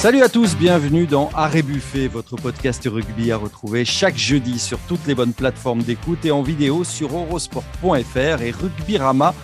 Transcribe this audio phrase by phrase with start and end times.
[0.00, 4.78] Salut à tous, bienvenue dans Arrêt Buffet, votre podcast rugby à retrouver chaque jeudi sur
[4.88, 9.34] toutes les bonnes plateformes d'écoute et en vidéo sur eurosport.fr et rugbyrama.fr.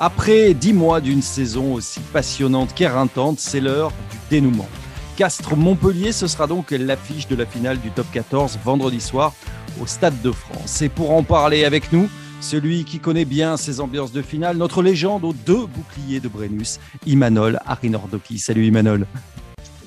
[0.00, 4.68] Après dix mois d'une saison aussi passionnante qu'éreintante, c'est l'heure du dénouement.
[5.16, 9.32] Castres-Montpellier, ce sera donc l'affiche de la finale du top 14 vendredi soir
[9.80, 10.82] au Stade de France.
[10.82, 12.08] Et pour en parler avec nous,
[12.40, 16.80] celui qui connaît bien ces ambiances de finale, notre légende aux deux boucliers de Brennus,
[17.06, 18.38] Imanol Arinordoki.
[18.38, 19.06] Salut Imanol.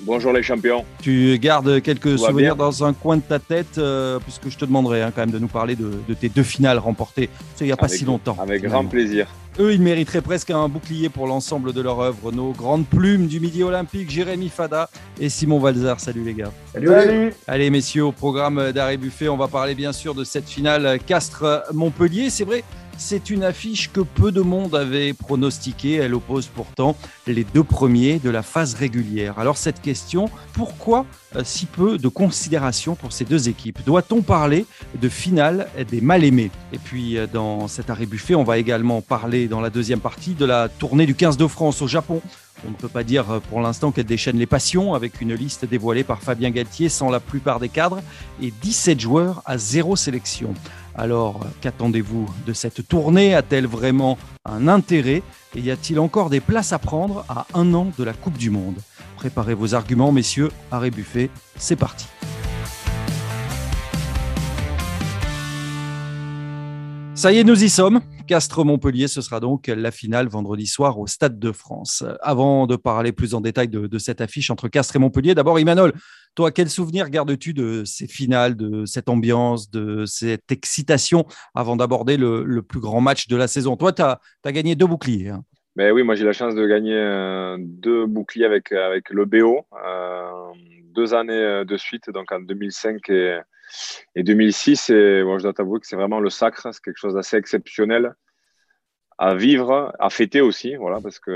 [0.06, 0.84] Bonjour les champions.
[1.00, 5.00] Tu gardes quelques souvenirs dans un coin de ta tête, euh, puisque je te demanderai
[5.00, 7.30] hein, quand même de nous parler de, tes deux finales remportées
[7.60, 8.36] il n'y a pas si longtemps.
[8.38, 9.28] Avec grand plaisir.
[9.58, 12.32] Eux, ils mériteraient presque un bouclier pour l'ensemble de leur œuvre.
[12.32, 16.00] Nos grandes plumes du Midi Olympique, Jérémy Fada et Simon Valzar.
[16.00, 16.52] Salut les gars.
[16.72, 17.32] Salut.
[17.46, 22.30] Allez messieurs, au programme d'Arrêt Buffet, on va parler bien sûr de cette finale Castres-Montpellier.
[22.30, 22.64] C'est vrai,
[22.98, 25.94] c'est une affiche que peu de monde avait pronostiquée.
[25.94, 29.38] Elle oppose pourtant les deux premiers de la phase régulière.
[29.38, 33.80] Alors cette question, pourquoi euh, si peu de considération pour ces deux équipes?
[33.84, 34.66] Doit-on parler
[35.00, 36.50] de finale des mal-aimés?
[36.72, 40.34] Et puis euh, dans cet arrêt buffet, on va également parler dans la deuxième partie
[40.34, 42.20] de la tournée du 15 de France au Japon.
[42.66, 45.64] On ne peut pas dire euh, pour l'instant qu'elle déchaîne les passions avec une liste
[45.64, 48.00] dévoilée par Fabien Galtier sans la plupart des cadres
[48.40, 50.54] et 17 joueurs à zéro sélection.
[50.96, 53.34] Alors, qu'attendez-vous de cette tournée?
[53.34, 55.22] A-t-elle vraiment un intérêt?
[55.56, 58.50] Et y a-t-il encore des places à prendre à un an de la Coupe du
[58.50, 58.76] Monde?
[59.16, 60.50] Préparez vos arguments, messieurs.
[60.70, 62.06] Arrêt Buffet, c'est parti.
[67.16, 68.00] Ça y est, nous y sommes.
[68.26, 72.04] Castres-Montpellier, ce sera donc la finale vendredi soir au Stade de France.
[72.22, 75.92] Avant de parler plus en détail de, cette affiche entre Castres et Montpellier, d'abord, Imanol,
[76.34, 82.16] toi, quel souvenir gardes-tu de ces finales, de cette ambiance, de cette excitation avant d'aborder
[82.16, 83.76] le, plus grand match de la saison?
[83.76, 85.30] Toi, tu as, gagné deux boucliers.
[85.30, 85.44] Hein.
[85.76, 89.66] Ben oui, moi j'ai la chance de gagner euh, deux boucliers avec, avec le BO,
[89.84, 90.52] euh,
[90.94, 93.40] deux années euh, de suite, donc en 2005 et,
[94.14, 94.90] et 2006.
[94.90, 98.14] Et je dois t'avouer que c'est vraiment le sacre, c'est quelque chose d'assez exceptionnel
[99.18, 101.30] à vivre, à fêter aussi, voilà, parce que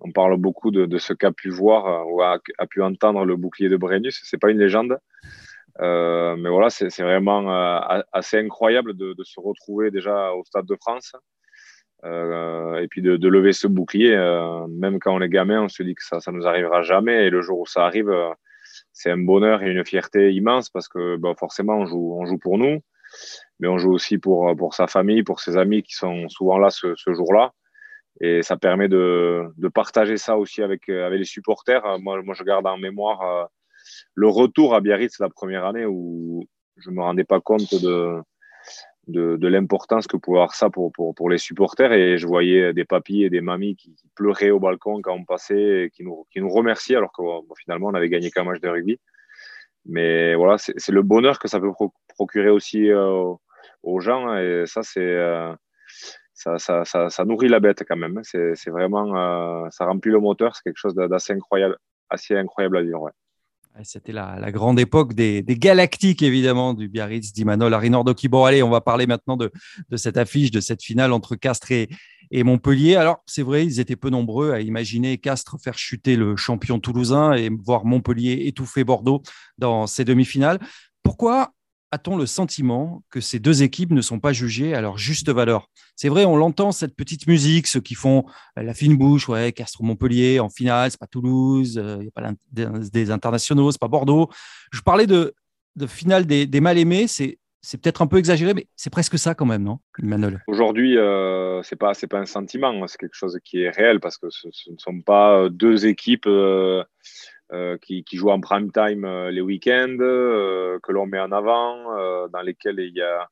[0.00, 2.38] on parle beaucoup de, ce qu'a pu voir ou a,
[2.68, 4.20] pu entendre le bouclier de Brennus.
[4.24, 4.98] C'est pas une légende,
[5.80, 7.48] mais voilà, c'est vraiment
[8.12, 11.12] assez incroyable de, se retrouver déjà au Stade de France
[12.04, 15.82] euh, et puis de, lever ce bouclier, euh, même quand on est gamin, on se
[15.82, 17.26] dit que ça, ça nous arrivera jamais.
[17.26, 18.30] Et le jour où ça arrive, euh,
[18.92, 22.80] c'est un bonheur et une fierté immense parce que bah, forcément, on joue pour nous,
[23.60, 26.70] mais on joue aussi pour, pour sa famille, pour ses amis qui sont souvent là
[26.70, 27.52] ce, ce jour-là.
[28.20, 31.98] Et ça permet de, de, partager ça aussi avec, avec les supporters.
[32.00, 33.48] Moi, moi, je garde en mémoire
[34.14, 36.44] le retour à Biarritz la première année où
[36.76, 38.20] je me rendais pas compte de,
[39.08, 41.92] de, l'importance que pouvait avoir ça pour, pour, les supporters.
[41.92, 45.84] Et je voyais des papis et des mamies qui, pleuraient au balcon quand on passait,
[45.84, 47.22] et qui nous, qui nous remerciaient, alors que
[47.60, 49.00] finalement, on avait gagné qu'un match de rugby.
[49.88, 51.72] Mais voilà, c'est le bonheur que ça peut
[52.08, 53.32] procurer aussi euh,
[53.82, 54.36] aux gens.
[54.36, 55.00] Et ça, c'est.
[55.00, 55.54] Euh,
[56.34, 58.20] ça, ça, ça, nourrit la bête quand même.
[58.22, 60.54] C'est vraiment, euh, ça remplit le moteur.
[60.54, 61.76] C'est quelque chose d'assez incroyable,
[62.10, 63.10] assez incroyable à vivre.
[63.84, 68.28] C'était la, grande époque des, galactiques, évidemment, du Biarritz, d'Imanol, Arinordoki.
[68.28, 69.50] Bon, allez, on va parler maintenant de,
[69.96, 71.88] cette affiche, de cette finale entre Castres et,
[72.32, 72.96] Montpellier.
[72.96, 77.32] Alors, c'est vrai, ils étaient peu nombreux à imaginer Castres faire chuter le champion toulousain
[77.32, 79.22] et voir Montpellier étouffer Bordeaux
[79.58, 80.58] dans ces demi-finales.
[81.02, 81.52] Pourquoi
[81.90, 85.68] a-t-on le sentiment que ces deux équipes ne sont pas jugées à leur juste valeur?
[85.96, 88.24] C'est vrai, on l'entend, cette petite musique, ceux qui font
[88.58, 92.10] euh, la fine bouche, ouais, Castres-Montpellier en finale, c'est pas Toulouse, il euh, n'y a
[92.10, 94.28] pas des internationaux, c'est pas Bordeaux.
[94.72, 95.34] Je parlais de,
[95.86, 99.64] finale des, mal-aimés, c'est c'est peut-être un peu exagéré, mais c'est presque ça quand même,
[99.64, 99.80] non,
[100.46, 104.16] Aujourd'hui, euh, c'est pas pas un sentiment, hein, c'est quelque chose qui est réel parce
[104.16, 106.84] que ce, ne sont pas deux équipes euh,
[107.80, 111.84] qui, qui, jouent en prime time euh, les week-ends, euh, que l'on met en avant,
[112.28, 113.28] dans lesquels il y a,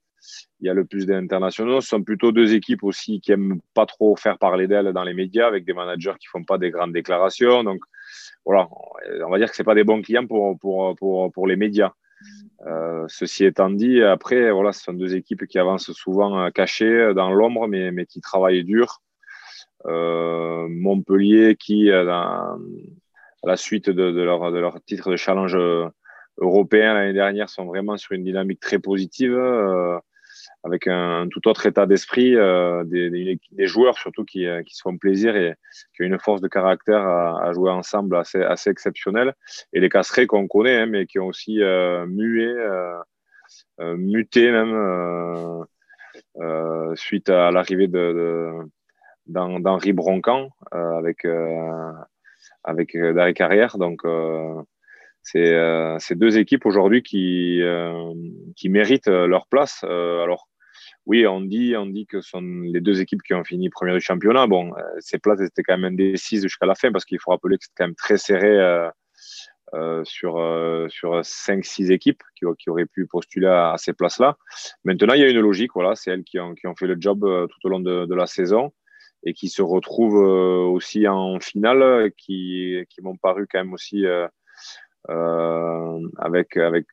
[0.60, 1.80] il y a le plus d'internationaux.
[1.80, 5.14] Ce sont plutôt deux équipes aussi qui aiment pas trop faire parler d'elles dans les
[5.14, 7.62] médias, avec des managers qui font pas des grandes déclarations.
[7.62, 7.80] Donc
[8.44, 8.68] voilà,
[9.24, 11.92] on va dire que c'est pas des bons clients pour, pour, pour, pour les médias.
[12.66, 17.30] Euh, ceci étant dit, après, voilà, ce sont deux équipes qui avancent souvent cachées dans
[17.30, 19.02] l'ombre, mais, mais qui travaillent dur.
[19.84, 22.58] Euh, Montpellier qui, dans,
[23.46, 25.88] la suite de, leur, titre de challenge euh,
[26.38, 29.98] européen l'année dernière sont vraiment sur une dynamique très positive, euh,
[30.64, 35.36] avec un, tout autre état d'esprit, euh, des, joueurs surtout qui, qui se font plaisir
[35.36, 35.54] et
[35.94, 39.32] qui ont une force de caractère à, jouer ensemble assez, assez exceptionnelle.
[39.72, 41.60] Et les casserets qu'on connaît, hein, mais qui ont aussi
[42.08, 42.52] mué,
[43.78, 45.64] muté même,
[46.96, 48.50] suite à l'arrivée de,
[49.26, 51.24] d'Henri Broncan, avec
[52.66, 53.78] avec d'arrêt carrière.
[53.78, 54.02] Donc,
[55.22, 57.62] c'est deux équipes aujourd'hui qui,
[58.56, 59.82] qui méritent leur place.
[59.84, 60.48] alors,
[61.06, 63.94] oui, on dit, on dit que ce sont les deux équipes qui ont fini première
[63.94, 64.46] du championnat.
[64.46, 67.64] Bon, ces places étaient quand même indécises jusqu'à la fin parce qu'il faut rappeler que
[67.64, 68.90] c'était quand même très serré
[69.74, 74.36] euh, sur, euh, sur 5-6 équipes qui, auraient pu postuler à, ces places-là.
[74.84, 76.96] Maintenant, il y a une logique, voilà, c'est elles qui ont, qui ont fait le
[77.00, 78.72] job euh, tout au long de, de la saison
[79.24, 80.14] et qui se retrouvent
[80.72, 84.04] aussi en finale, qui, m'ont paru quand même aussi
[85.08, 86.86] avec, avec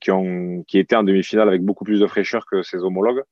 [0.00, 3.22] qui, ont, qui étaient en demi-finale avec beaucoup plus de fraîcheur que ses homologues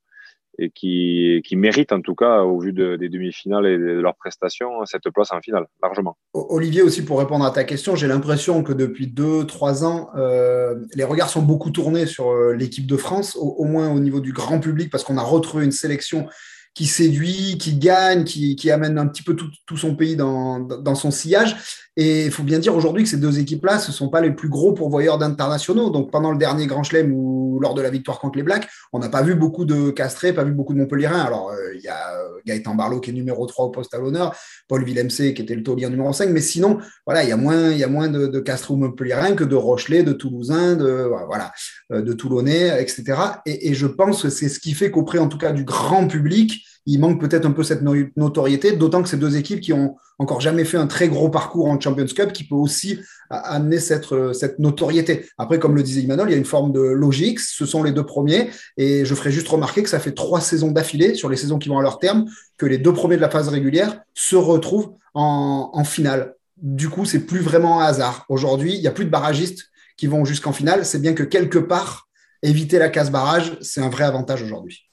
[0.59, 4.85] et qui, qui méritent en tout cas, au vu des demi-finales et de leurs prestations,
[4.85, 6.17] cette place en finale, largement.
[6.33, 10.75] Olivier, aussi pour répondre à ta question, j'ai l'impression que depuis deux, trois ans, euh,
[10.95, 14.31] les regards sont beaucoup tournés sur euh, l'équipe de France, au, moins au niveau du
[14.31, 16.27] grand public, parce qu'on a retrouvé une sélection
[16.73, 20.59] qui séduit, qui gagne, qui, qui amène un petit peu tout, tout son pays dans,
[20.59, 21.55] dans, son sillage.
[21.95, 24.31] Et il faut bien dire aujourd'hui que ces deux équipes-là, ce ne sont pas les
[24.31, 25.91] plus gros pourvoyeurs d'internationaux.
[25.91, 28.97] Donc pendant le dernier Grand Chelem ou lors de la victoire contre les Blacks, on
[28.97, 31.21] n'a pas vu beaucoup de Castré, pas vu beaucoup de Montpellierins.
[31.21, 33.99] Alors euh, il y a euh, Gaëtan Barlow qui est numéro 3 au poste à
[33.99, 34.35] l'honneur,
[34.67, 37.69] Paul Villemc qui était le taulier numéro 5, mais sinon, voilà, il y a moins,
[37.69, 41.07] il y a moins de, de Castré ou Montpellierins que de Rochelais, de Toulousains, de,
[41.27, 41.51] voilà,
[41.91, 43.13] euh, de Toulonnais, etc.
[43.45, 46.07] Et, et je pense que c'est ce qui fait qu'auprès, en tout cas, du grand
[46.07, 47.81] public, il manque peut-être un peu cette
[48.17, 51.67] notoriété, d'autant que ces deux équipes qui ont encore jamais fait un très gros parcours
[51.67, 52.99] en Champions Cup, qui peut aussi
[53.29, 55.25] amener cette, euh, cette notoriété.
[55.37, 57.91] Après, comme le disait Emmanuel, il y a une forme de logique, ce sont les
[57.91, 61.37] deux premiers, et je ferai juste remarquer que ça fait trois saisons d'affilée, sur les
[61.37, 62.25] saisons qui vont à leur terme,
[62.57, 66.35] que les deux premiers de la phase régulière se retrouvent en, en finale.
[66.57, 68.25] Du coup, c'est plus vraiment un hasard.
[68.29, 71.59] Aujourd'hui, il n'y a plus de barragistes qui vont jusqu'en finale, c'est bien que quelque
[71.59, 72.07] part,
[72.41, 74.89] éviter la casse barrage, c'est un vrai avantage aujourd'hui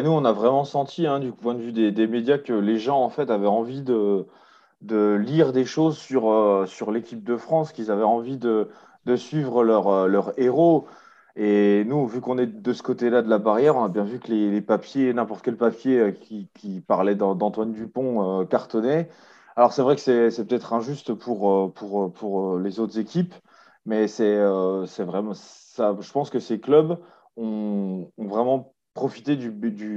[0.00, 3.02] nous, on a vraiment senti, hein, du point de vue des, médias, que les gens
[3.02, 4.26] en fait avaient envie de,
[4.80, 8.68] lire des choses sur, euh, sur l'équipe de France, qu'ils avaient envie de,
[9.16, 10.86] suivre leur, euh, leur héros.
[11.36, 14.18] Et nous, vu qu'on est de ce côté-là de la barrière, on a bien vu
[14.20, 19.10] que les, papiers, n'importe quel papier euh, qui, parlait d'Antoine Dupont cartonnait.
[19.56, 23.34] Alors c'est vrai que c'est peut-être injuste pour, les autres équipes,
[23.84, 24.38] mais c'est
[25.04, 25.96] vraiment ça.
[26.00, 26.98] Je pense que ces clubs
[27.36, 29.50] ont vraiment profiter du,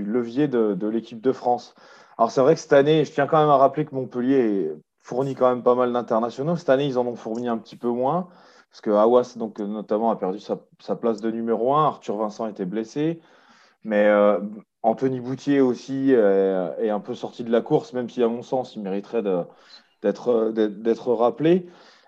[0.03, 1.75] levier de, l'équipe de France.
[2.17, 4.71] Alors c'est vrai que cette année, je tiens quand même à rappeler que Montpellier
[5.01, 6.55] fournit quand même pas mal d'internationaux.
[6.55, 8.29] Cette année, ils en ont fourni un petit peu moins,
[8.71, 11.85] parce que Awas, donc, notamment, a perdu sa, place de numéro 1.
[11.85, 13.21] Arthur Vincent était blessé.
[13.83, 14.39] Mais euh,
[14.81, 18.75] Anthony Boutier aussi est, un peu sorti de la course, même si, à mon sens,
[18.75, 19.23] il mériterait
[20.01, 21.67] d'être rappelé.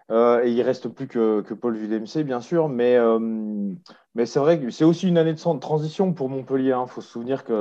[0.09, 2.69] Euh, et il reste plus que, Paul Villemc, bien sûr.
[2.69, 3.73] Mais, euh,
[4.17, 6.69] mais c'est vrai que c'est aussi une année de transition pour Montpellier.
[6.69, 6.87] Il hein.
[6.87, 7.53] faut se souvenir qu'ils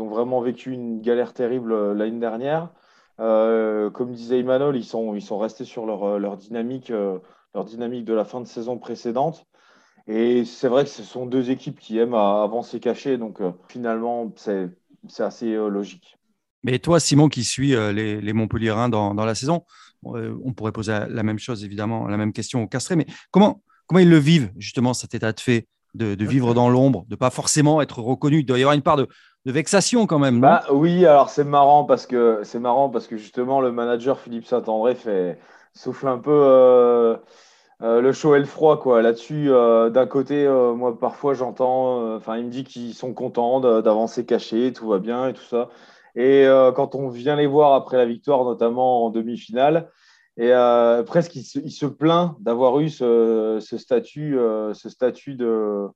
[0.00, 2.70] ont vraiment vécu une galère terrible euh, l'année dernière.
[3.18, 8.14] comme disait Emmanuel, ils sont, ils sont restés sur leur, leur, dynamique, leur dynamique de
[8.14, 9.44] la fin de saison précédente.
[10.06, 13.18] Et c'est vrai que ce sont deux équipes qui aiment avancer caché.
[13.18, 14.70] Donc finalement, c'est
[15.18, 16.16] assez logique.
[16.62, 19.62] Mais toi, Simon, qui suis les, les dans, dans la saison,
[20.14, 23.62] euh, on pourrait poser la même chose, évidemment, la même question au castré, mais comment,
[23.86, 27.30] comment ils le vivent, justement, cet état de fait, de, vivre dans l'ombre, de pas
[27.30, 29.08] forcément être reconnu Il doit y avoir une part de,
[29.44, 30.40] vexation quand même.
[30.40, 34.44] bah, oui, alors c'est marrant parce que c'est marrant parce que justement le manager Philippe
[34.44, 35.38] Saint-André fait
[35.72, 37.16] souffle un peu euh,
[37.80, 39.02] euh, le chaud et le froid quoi.
[39.02, 44.72] Là-dessus, d'un côté, moi parfois j'entends, enfin il me dit qu'ils sont contents d'avancer caché,
[44.72, 45.68] tout va bien et tout ça.
[46.16, 49.90] Et euh, quand on vient les voir après la victoire, notamment en demi-finale,
[50.38, 54.36] et euh, presque il se, plaint d'avoir eu ce, statut,
[54.74, 55.88] ce statut euh,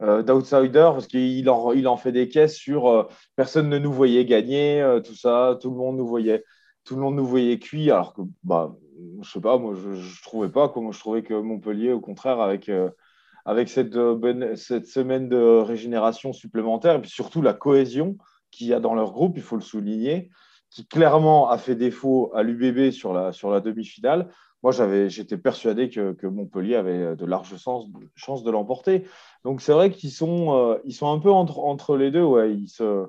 [0.00, 5.14] de d'outsider parce qu'il en, fait des caisses sur personne ne nous voyait gagner, tout
[5.14, 6.44] ça, tout le monde nous voyait,
[6.84, 8.76] tout le monde nous voyait cuit, alors que bah
[9.22, 12.40] je sais pas, moi je, je trouvais pas, comment je trouvais que Montpellier, au contraire,
[12.40, 12.70] avec
[13.46, 13.96] avec cette,
[14.56, 18.18] cette semaine de régénération supplémentaire et puis surtout la cohésion
[18.50, 20.30] qu'il y a dans leur groupe, il faut le souligner,
[20.76, 24.28] qui clairement a fait défaut à l'UBB sur la, sur la demi-finale.
[24.62, 24.72] Moi,
[25.08, 29.04] j'étais persuadé que, que, Montpellier avait de larges chances de l'emporter.
[29.42, 32.24] Donc, c'est vrai qu'ils sont, euh, ils sont un peu entre, entre les deux.
[32.24, 32.52] Ouais.
[32.52, 33.06] Ils, se,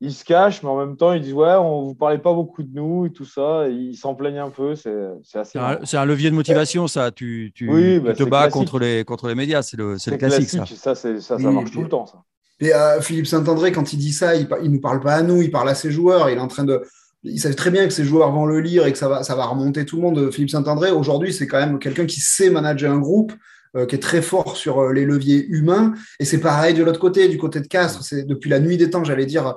[0.00, 2.32] ils se cachent, mais en même temps, ils disent Ouais, on ne vous parlait pas
[2.32, 3.68] beaucoup de nous et tout ça.
[3.68, 4.74] ils s'en plaignent un peu.
[4.74, 4.90] C'est
[5.34, 5.58] assez.
[5.84, 7.10] C'est un, levier de motivation, ça.
[7.10, 9.60] Tu, tu, bah, te bats contre les, contre les médias.
[9.60, 10.48] C'est le, le, classique.
[10.48, 12.06] Ça, ça, ça, marche tout le temps.
[12.06, 12.22] Ça.
[12.72, 15.50] Euh, Philippe Saint-André, quand il dit ça, il ne nous parle pas à nous, il
[15.50, 16.30] parle à ses joueurs.
[16.30, 16.82] Il est en train de.
[17.22, 19.34] Il sait très bien que ses joueurs vont le lire et que ça va, ça
[19.34, 20.30] va remonter tout le monde.
[20.30, 23.32] Philippe Saint-André, aujourd'hui, c'est quand même quelqu'un qui sait manager un groupe,
[23.76, 25.94] euh, qui est très fort sur euh, les leviers humains.
[26.20, 28.04] Et c'est pareil de l'autre côté, du côté de Castres.
[28.04, 29.54] C'est depuis la nuit des temps, j'allais dire.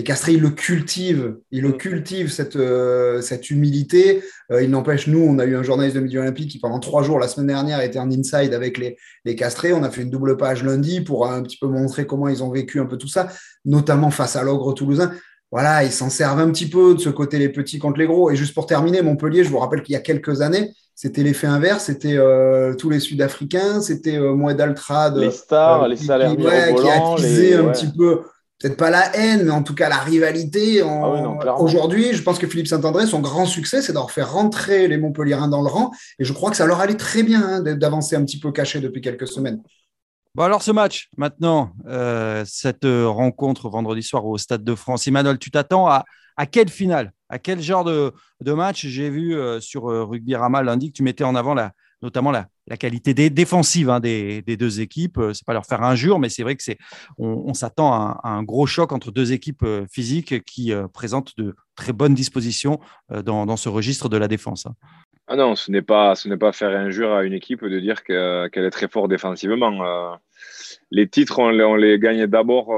[0.00, 1.76] Les Castrés, ils le cultivent, ils le mm.
[1.76, 4.22] cultivent, cette, euh, cette humilité.
[4.50, 7.02] Euh, il n'empêche, nous, on a eu un journaliste de Midi Olympique qui, pendant trois
[7.02, 9.74] jours, la semaine dernière, était en inside avec les, les Castrés.
[9.74, 12.50] On a fait une double page lundi pour un petit peu montrer comment ils ont
[12.50, 13.28] vécu un peu tout ça,
[13.66, 15.12] notamment face à l'ogre toulousain.
[15.50, 18.30] Voilà, ils s'en servent un petit peu de ce côté les petits contre les gros.
[18.30, 21.46] Et juste pour terminer, Montpellier, je vous rappelle qu'il y a quelques années, c'était l'effet
[21.46, 25.18] inverse, c'était euh, tous les Sud-Africains, c'était euh, Moed Altrad.
[25.18, 28.20] Les stars, les salaires qui, qui attisaient un petit peu
[28.60, 30.82] peut-être pas la haine, mais en tout cas la rivalité.
[30.82, 34.98] Ah aujourd'hui, je pense que Philippe Saint-André, son grand succès, c'est d'avoir fait rentrer les
[34.98, 35.90] Montpelliérains dans le rang.
[36.18, 38.80] Et je crois que ça leur allait très bien hein, d'avancer un petit peu caché
[38.80, 39.62] depuis quelques semaines.
[40.36, 45.08] Bon alors ce match, maintenant, euh, cette rencontre vendredi soir au Stade de France.
[45.08, 46.04] Emmanuel, tu t'attends à,
[46.36, 47.12] à quelle finale?
[47.28, 48.86] À quel genre de, de match?
[48.86, 52.30] J'ai vu euh, sur euh, Rugby Rama lundi que tu mettais en avant la, notamment
[52.30, 52.46] la,
[52.76, 55.18] qualité des, défensive hein, des, deux équipes.
[55.18, 56.78] Euh, c'est pas leur faire injure, mais c'est vrai que c'est
[57.18, 61.54] on, s'attend à, un gros choc entre deux équipes euh, physiques qui euh, présentent de
[61.74, 64.66] très bonnes dispositions dans, ce registre de la défense.
[64.66, 64.74] Hein.
[65.28, 68.02] Ah non, ce n'est pas ce n'est pas faire injure à une équipe de dire
[68.04, 70.18] qu'elle est très forte défensivement.
[70.90, 72.68] les titres, on les gagne d'abord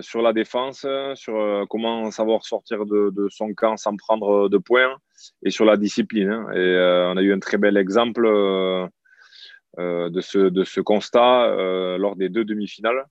[0.00, 4.96] sur la défense, sur comment savoir sortir de, son camp sans prendre de points
[5.44, 6.30] et sur la discipline.
[6.30, 6.46] Hein.
[6.52, 8.86] Et euh, on a eu un très bel exemple euh,
[9.78, 11.54] euh, de, ce, de ce constat
[11.98, 13.04] lors des deux demi-finales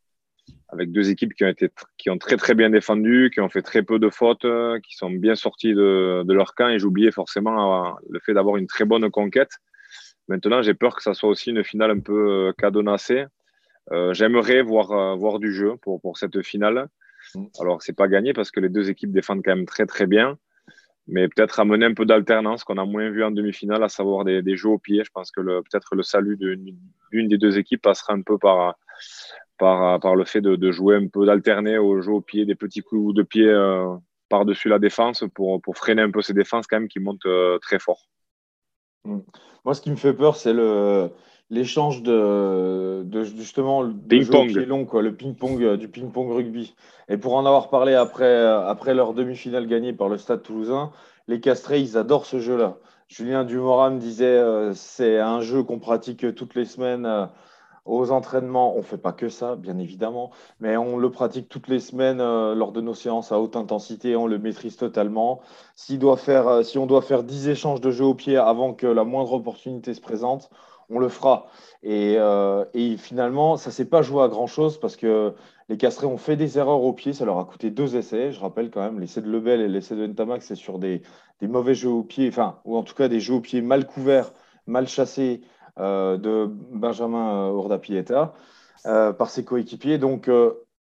[0.69, 3.61] avec deux équipes qui ont, été, qui ont très très bien défendu, qui ont fait
[3.61, 4.45] très peu de fautes,
[4.83, 6.69] qui sont bien sortis de, de leur camp.
[6.69, 9.51] Et j'oubliais forcément le fait d'avoir une très bonne conquête.
[10.29, 13.25] Maintenant, j'ai peur que ça soit aussi une finale un peu cadenassée.
[14.13, 16.87] J'aimerais voir, voir du jeu pour, pour cette finale.
[17.35, 17.45] Mm.
[17.59, 20.37] Alors, c'est pas gagné parce que les deux équipes défendent quand même très très bien
[21.07, 24.55] mais peut-être amener un peu d'alternance qu'on a moins vu en demi-finale, à savoir des,
[24.55, 25.03] jeux au pied.
[25.03, 28.75] Je pense que peut-être le salut d'une des deux équipes passera un peu par,
[29.57, 32.81] par, par le fait de, jouer un peu d'alterner au jeu au pied, des petits
[32.81, 33.93] coups de pied euh,
[34.29, 37.57] par-dessus la défense pour, pour, freiner un peu ces défenses quand même qui montent euh,
[37.59, 38.05] très fort.
[39.03, 39.19] Mmh.
[39.65, 41.09] Moi, ce qui me fait peur, c'est le
[41.51, 44.49] l'échange de, de, justement ping pong.
[44.65, 46.73] long quoi le ping pong euh, du ping pong rugby.
[47.09, 50.91] Et pour en avoir parlé après euh, après leur demi-finale gagnée par le Stade Toulousain
[51.27, 52.77] les Castrés ils adorent ce jeu là
[53.09, 57.27] Julien Dumorin me disait euh, c'est un jeu qu'on pratique toutes les semaines
[57.83, 58.77] aux entraînements.
[58.77, 60.31] On fait pas que ça bien évidemment
[60.61, 64.15] mais on le pratique toutes les semaines lors de nos séances à haute intensité.
[64.15, 65.41] On le maîtrise totalement.
[65.89, 69.03] Doit faire si on doit faire 10 échanges de jeu au pied avant que la
[69.03, 70.49] moindre opportunité se présente
[70.91, 71.47] on le fera.
[71.85, 75.33] Euh, et, finalement, ça ne s'est pas joué à grand-chose parce que
[75.69, 77.13] les Castrés ont fait des erreurs au pied.
[77.13, 78.31] Ça leur a coûté deux essais.
[78.31, 81.01] Je rappelle quand même, l'essai de Lebel et l'essai de Ntamak, c'est sur des,
[81.41, 84.31] mauvais jeux au pied, enfin, ou en tout cas des jeux au pied mal couverts,
[84.67, 85.41] mal chassés
[85.79, 88.33] euh, de Benjamin Ordapieta
[88.85, 89.97] euh, par ses coéquipiers.
[89.97, 90.29] Donc,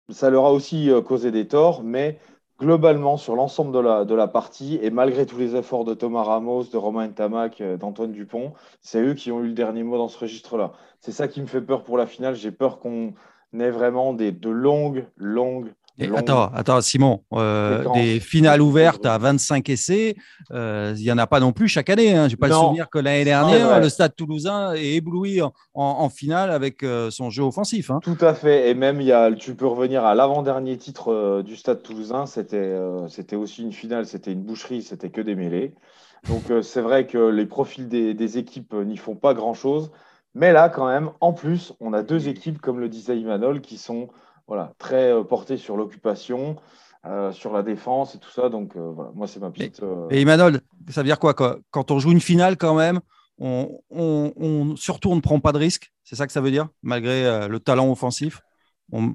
[0.10, 2.20] ça leur a aussi causé des torts, mais
[2.60, 6.78] globalement sur l'ensemble de la, partie et malgré tous les efforts de Thomas Ramos, de
[6.78, 10.18] Romain Tamac, euh, d'Antoine Dupont, c'est eux qui ont eu le dernier mot dans ce
[10.18, 10.74] registre-là.
[11.00, 12.36] C'est ça qui me fait peur pour la finale.
[12.36, 13.14] J'ai peur qu'on
[13.54, 15.74] ait vraiment des, de longues, longues,
[16.16, 20.16] attends, attends, Simon, euh, des finales ouvertes à 25 essais,
[20.52, 22.14] euh, il n'y en a pas non plus chaque année.
[22.16, 22.28] Hein.
[22.28, 25.42] Je n'ai pas le souvenir que l'année dernière, le Stade toulousain est ébloui
[25.74, 27.92] en, finale avec euh, son jeu offensif.
[27.92, 28.00] Hein.
[28.02, 28.70] Tout à fait.
[28.70, 32.26] Et même, y a, tu peux revenir à l'avant-dernier titre du Stade toulousain.
[32.26, 35.74] C'était aussi une finale, c'était une boucherie, c'était que des mêlées.
[36.30, 39.92] Donc, c'est vrai que les profils des, des équipes n'y font pas grand-chose.
[40.36, 43.78] Mais là, quand même, en plus, on a deux équipes, comme le disait Imanol, qui
[43.78, 44.10] sont
[44.48, 46.56] voilà, très euh, porté sur l'occupation,
[47.06, 48.50] euh, sur la défense et tout ça.
[48.50, 49.82] Donc euh, voilà, moi c'est ma petite.
[50.10, 53.00] Et, Emmanuel, ça veut dire quoi Quand on joue une finale quand même,
[53.40, 55.92] on, on, surtout on ne prend pas de risque.
[56.04, 58.42] C'est ça que ça veut dire, malgré le talent offensif?
[58.92, 59.14] On,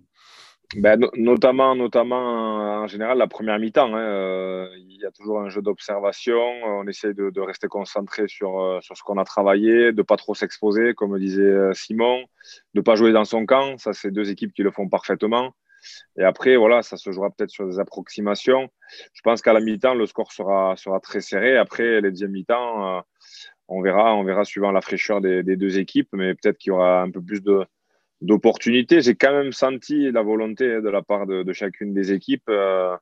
[0.76, 3.94] ben, notamment, notamment en général, la première mi-temps.
[3.94, 6.40] Hein, euh, il y a toujours un jeu d'observation.
[6.64, 10.16] On essaye de, rester concentré sur, euh, sur ce qu'on a travaillé, de ne pas
[10.16, 12.24] trop s'exposer, comme disait euh, Simon, de
[12.76, 13.76] ne pas jouer dans son camp.
[13.78, 15.54] Ça, c'est deux équipes qui le font parfaitement.
[16.16, 18.68] Et après, voilà, ça se jouera peut-être sur des approximations.
[19.12, 21.58] Je pense qu'à la mi-temps, le score sera, sera très serré.
[21.58, 23.02] Après, les deuxièmes mi-temps,
[23.68, 26.72] on, verra, on verra suivant la fraîcheur des, des deux équipes, mais peut-être qu'il y
[26.72, 27.66] aura un peu plus de
[28.22, 29.02] d'opportunités.
[29.02, 32.96] J'ai quand même senti la volonté de la part de, chacune des équipes euh,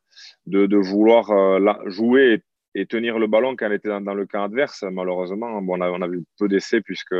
[0.46, 2.42] de, vouloir euh, jouer
[2.74, 4.84] et, tenir le ballon quand elle était dans, le camp adverse.
[4.90, 7.14] Malheureusement, bon, on, a, vu peu d'essais puisque,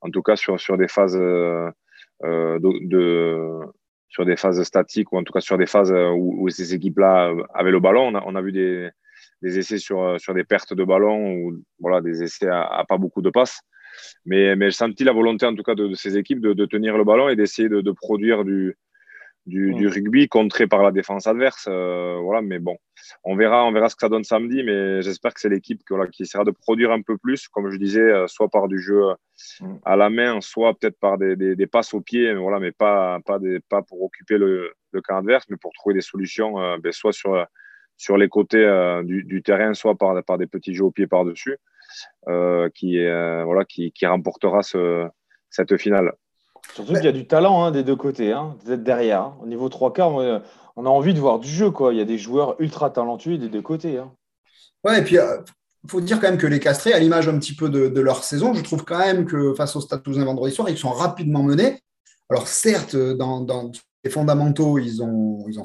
[0.00, 1.70] en tout cas, sur, des phases euh,
[4.08, 7.70] sur des phases statiques ou en tout cas sur des phases où, ces équipes-là avaient
[7.70, 8.90] le ballon, on a, vu des,
[9.42, 13.30] essais sur, sur des pertes de ballon ou voilà, des essais à pas beaucoup de
[13.30, 13.60] passes.
[14.24, 17.04] Mais, mais j'ai senti la volonté, en tout cas, de, ces équipes de, tenir le
[17.04, 18.76] ballon et d'essayer de, produire du,
[19.48, 21.66] du, rugby contré par la défense adverse.
[21.68, 22.76] Euh, voilà, mais bon,
[23.24, 25.80] on verra, on verra ce que ça donne samedi, mais j'espère que c'est l'équipe
[26.12, 29.02] qui essaiera de produire un peu plus, comme je disais, euh, soit par du jeu
[29.60, 29.76] mm.
[29.84, 33.20] à la main, soit peut-être par des, des, passes au pied, mais voilà, mais pas,
[33.24, 36.76] pas, des, pas pour occuper le, le camp adverse, mais pour trouver des solutions, euh,
[36.78, 37.46] ben, soit sur,
[37.96, 38.64] sur les côtés
[39.04, 41.56] du, du, terrain, soit par, par des petits jeux au pied par-dessus,
[42.74, 45.06] qui, voilà, qui, qui remportera ce,
[45.50, 46.12] cette finale.
[46.74, 49.22] Surtout qu'il y a du talent hein, des deux côtés, hein, vous êtes derrière.
[49.22, 49.38] Hein.
[49.42, 51.70] Au niveau 3 quarts, on a envie de voir du jeu.
[51.70, 51.92] Quoi.
[51.92, 53.98] Il y a des joueurs ultra talentueux des deux côtés.
[53.98, 54.12] Hein.
[54.84, 55.38] Ouais, et puis il euh,
[55.88, 58.54] faut dire quand même que les Castrés, à l'image un petit peu de, leur saison,
[58.54, 61.80] je trouve quand même que face au Stade Toulousain vendredi soir, ils sont rapidement menés.
[62.30, 63.72] Alors certes, dans,
[64.04, 65.64] les fondamentaux, ils ont, ils, ont,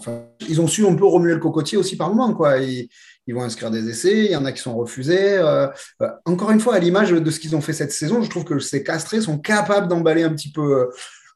[0.49, 2.33] ils ont su un peu remuer le cocotier aussi par moment.
[2.33, 2.57] Quoi.
[2.57, 2.89] Ils,
[3.27, 5.37] ils vont inscrire des essais, il y en a qui sont refusés.
[5.37, 5.67] Euh,
[6.01, 8.43] euh, encore une fois, à l'image de ce qu'ils ont fait cette saison, je trouve
[8.43, 10.85] que ces castrés sont capables d'emballer un petit peu euh,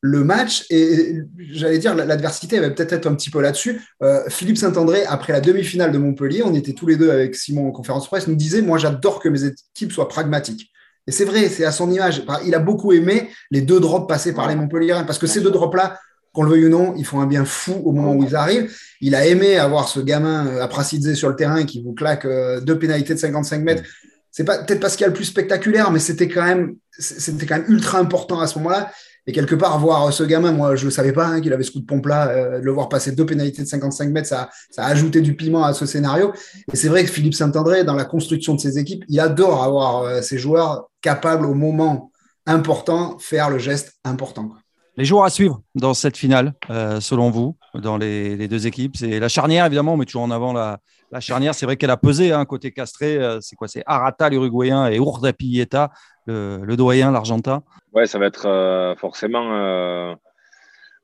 [0.01, 0.65] le match.
[0.69, 3.81] Et j'allais dire, l'adversité va peut-être être un petit peu là-dessus.
[4.29, 7.71] Philippe Saint-André, après la demi-finale de Montpellier, on était tous les deux avec Simon en
[7.71, 10.71] conférence presse, nous disait, moi j'adore que mes équipes soient pragmatiques.
[11.07, 12.23] Et c'est vrai, c'est à son image.
[12.45, 15.51] Il a beaucoup aimé les deux drops passés par les Montpelliérains, parce que ces deux
[15.51, 15.99] drops-là,
[16.37, 18.71] qu'on le veuille ou non, ils font un bien fou au moment où ils arrivent.
[19.01, 22.25] Il a aimé avoir ce gamin à euh, Prasidze sur le terrain qui vous claque
[22.25, 23.81] euh, deux pénalités de 55 mètres.
[24.29, 26.75] C'est pas peut-être pas ce qu'il y a le plus spectaculaire, mais c'était quand même
[26.91, 28.91] c'était quand même ultra important à ce moment-là.
[29.25, 31.71] Et quelque part, voir ce gamin, moi, je ne savais pas hein, qu'il avait ce
[31.71, 32.29] coup de pompe-là.
[32.29, 35.63] Euh, le voir passer deux pénalités de 55 mètres, ça, ça a ajouté du piment
[35.63, 36.33] à ce scénario.
[36.71, 40.23] Et c'est vrai que Philippe Saint-André, dans la construction de ses équipes, il adore avoir
[40.23, 42.11] ses joueurs capables au moment
[42.45, 44.51] important faire le geste important.
[44.97, 49.19] Les joueurs à suivre dans cette finale, euh, selon vous, dans les, deux équipes, c'est
[49.19, 50.79] la charnière, évidemment, on met toujours en avant la,
[51.19, 51.53] charnière.
[51.53, 53.15] C'est vrai qu'elle a pesé, hein, côté castré.
[53.15, 55.91] Euh, c'est quoi C'est Arata, l'Uruguayen, et Urdapieta,
[56.25, 57.61] le, le doyen, l'Argentin.
[57.93, 60.17] Ouais, ça va être euh, forcément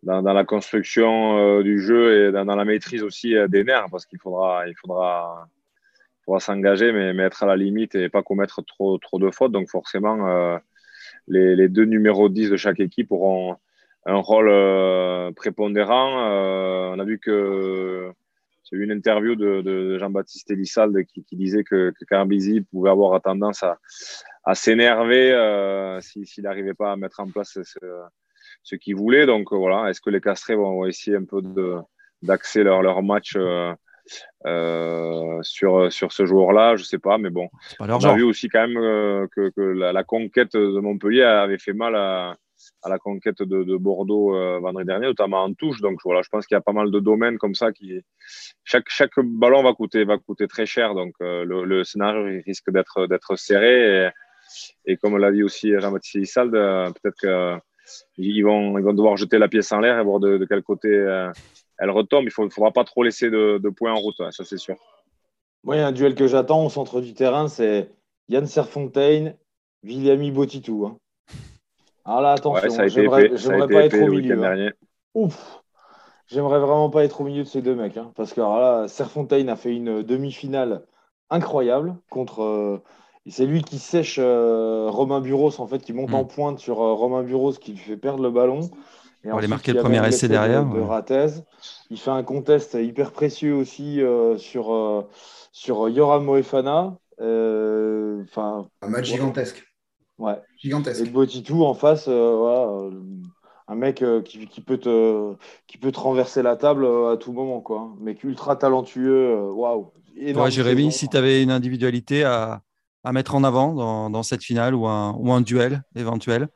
[0.02, 4.68] dans, la construction du jeu et dans, la maîtrise aussi des nerfs, parce qu'il faudra,
[4.68, 5.48] il faudra,
[6.26, 9.52] faudra s'engager, mais, mettre à la limite et pas commettre trop, trop de fautes.
[9.52, 10.58] Donc, forcément,
[11.28, 13.56] les, les, deux numéros 10 de chaque équipe auront
[14.06, 16.30] un rôle euh, prépondérant.
[16.30, 18.12] Euh, on a vu que
[18.64, 23.78] j'ai eu une interview de, Jean-Baptiste Elissalde qui, disait que, que pouvait avoir tendance à,
[24.44, 27.58] à s'énerver euh, s'il n'arrivait pas à mettre en place
[28.64, 29.26] ce, qu'il voulait.
[29.26, 31.42] Donc voilà, est-ce que les Castrés vont, essayer un peu
[32.22, 33.38] d'axer leur, leur match
[35.44, 36.76] sur, sur ce joueur-là?
[36.76, 37.48] Je sais pas, mais bon.
[37.80, 41.74] on a vu aussi quand même que, que la, la, conquête de Montpellier avait fait
[41.74, 42.36] mal à,
[42.84, 45.82] à la conquête de, Bordeaux euh, vendredi dernier, notamment en touche.
[45.82, 48.02] Donc voilà, je pense qu'il y a pas mal de domaines comme ça qui
[48.64, 50.94] chaque chaque ballon va coûter va coûter très cher.
[50.94, 54.12] Donc euh, le, scénario risque d'être d'être serré
[54.86, 57.62] et, comme l'a dit aussi Jean-Baptiste euh, peut-être
[58.16, 60.90] qu'ils vont ils vont devoir jeter la pièce en l'air et voir de, quel côté
[61.80, 62.26] elle retombe.
[62.26, 64.76] Il ne faudra pas trop laisser de, points en route, ça c'est sûr.
[65.64, 67.90] Moi, il y a un duel que j'attends au centre du terrain, c'est
[68.28, 69.38] Yann Serfontaine,
[69.82, 70.86] Viliami Botitou.
[70.86, 70.98] Hein.
[72.06, 74.44] Alors là, attention, j'aimerais pas être au milieu.
[74.44, 74.72] Hein.
[75.14, 75.64] Ouf
[76.28, 77.98] J'aimerais vraiment pas être au milieu de ces deux mecs.
[77.98, 80.84] Hein, parce que là, Serfontaine a fait une demi-finale
[81.30, 82.44] incroyable contre.
[82.44, 82.82] Euh,
[83.30, 86.28] c'est lui qui sèche euh, Romain Buros, en fait, qui monte en mm.
[86.28, 88.70] pointe sur euh, Romain Buros, qui lui fait perdre le ballon.
[89.24, 90.66] Et On aller marquer le premier essai derrière.
[90.66, 90.82] De,
[91.90, 94.02] Il fait un contest hyper précieux aussi
[94.38, 95.08] sur,
[95.54, 96.98] sur Yoram Moefana.
[98.82, 99.73] un match gigantesque.
[100.20, 100.36] Ouais.
[100.58, 101.02] Gigantesque.
[101.02, 102.92] Et le Botitou en face, euh, voilà, euh,
[103.68, 105.34] un mec euh, qui, qui, peut te,
[105.68, 107.62] qui peut te renverser la table à tout moment.
[107.62, 107.94] Quoi.
[108.00, 109.52] Un mec ultra talentueux.
[109.52, 109.92] Waouh.
[110.34, 112.62] Toi, Jérémy, si tu avais une individualité à,
[113.04, 116.50] à mettre en avant dans, dans, cette finale ou un, ou un duel éventuel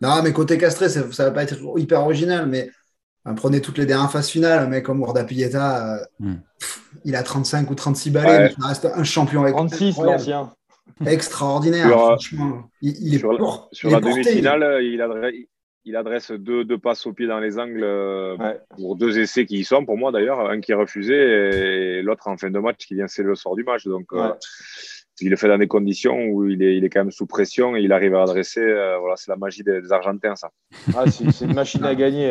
[0.00, 2.70] Non, mais côté castré, ça ne va pas être hyper original, mais
[3.34, 6.36] prenez toutes les dernières phases finales, un mec comme Warda Pieta, hmm.
[7.04, 10.52] il a 35 ou 36 balais, mais ça reste un champion avec 36, l'ancien
[11.06, 11.86] extraordinaire.
[11.86, 15.00] Sur, franchement, il, est sur, sur la demi-finale, il,
[15.84, 18.36] il adresse deux, deux, passes au pied dans les angles euh,
[18.76, 22.28] pour deux essais qui y sont, pour moi d'ailleurs, un qui est refusé et l'autre
[22.28, 23.86] en fin de match qui vient sceller le sort du match.
[23.86, 24.32] Donc, euh,
[25.22, 27.76] il le fait dans des conditions où il est, il est quand même sous pression
[27.76, 28.60] et il arrive à adresser.
[28.60, 30.50] Euh, voilà, c'est la magie des, Argentins, ça.
[30.96, 32.30] Ah, c'est une machine à gagner.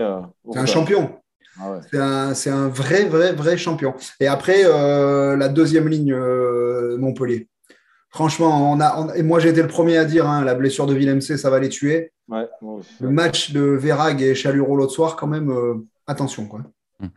[0.51, 1.11] c'est un champion.
[1.61, 3.93] Ah c'est un, un, vrai, vrai, vrai champion.
[4.19, 6.15] Et après, la deuxième ligne,
[6.97, 7.47] Montpellier.
[8.11, 10.95] Franchement, on a, et moi j'ai été le premier à dire, hein, la blessure de
[10.95, 12.11] Villemc, ça va les tuer.
[12.27, 15.75] le match de Verag et Chaluro l'autre soir, quand même, euh,
[16.07, 16.47] attention.
[16.47, 16.61] Quoi.
[16.99, 17.09] Hmm.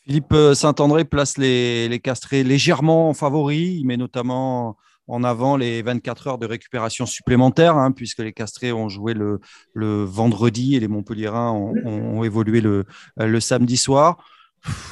[0.00, 3.78] Philippe euh, Saint-André place les, les castrés légèrement favoris.
[3.80, 4.76] Il met notamment
[5.08, 9.40] en avant les 24 heures de récupération supplémentaires, hein, puisque les castrés ont joué le,
[9.72, 12.84] le, vendredi et les Montpelliérains ont, ont évolué le,
[13.16, 14.22] le samedi soir.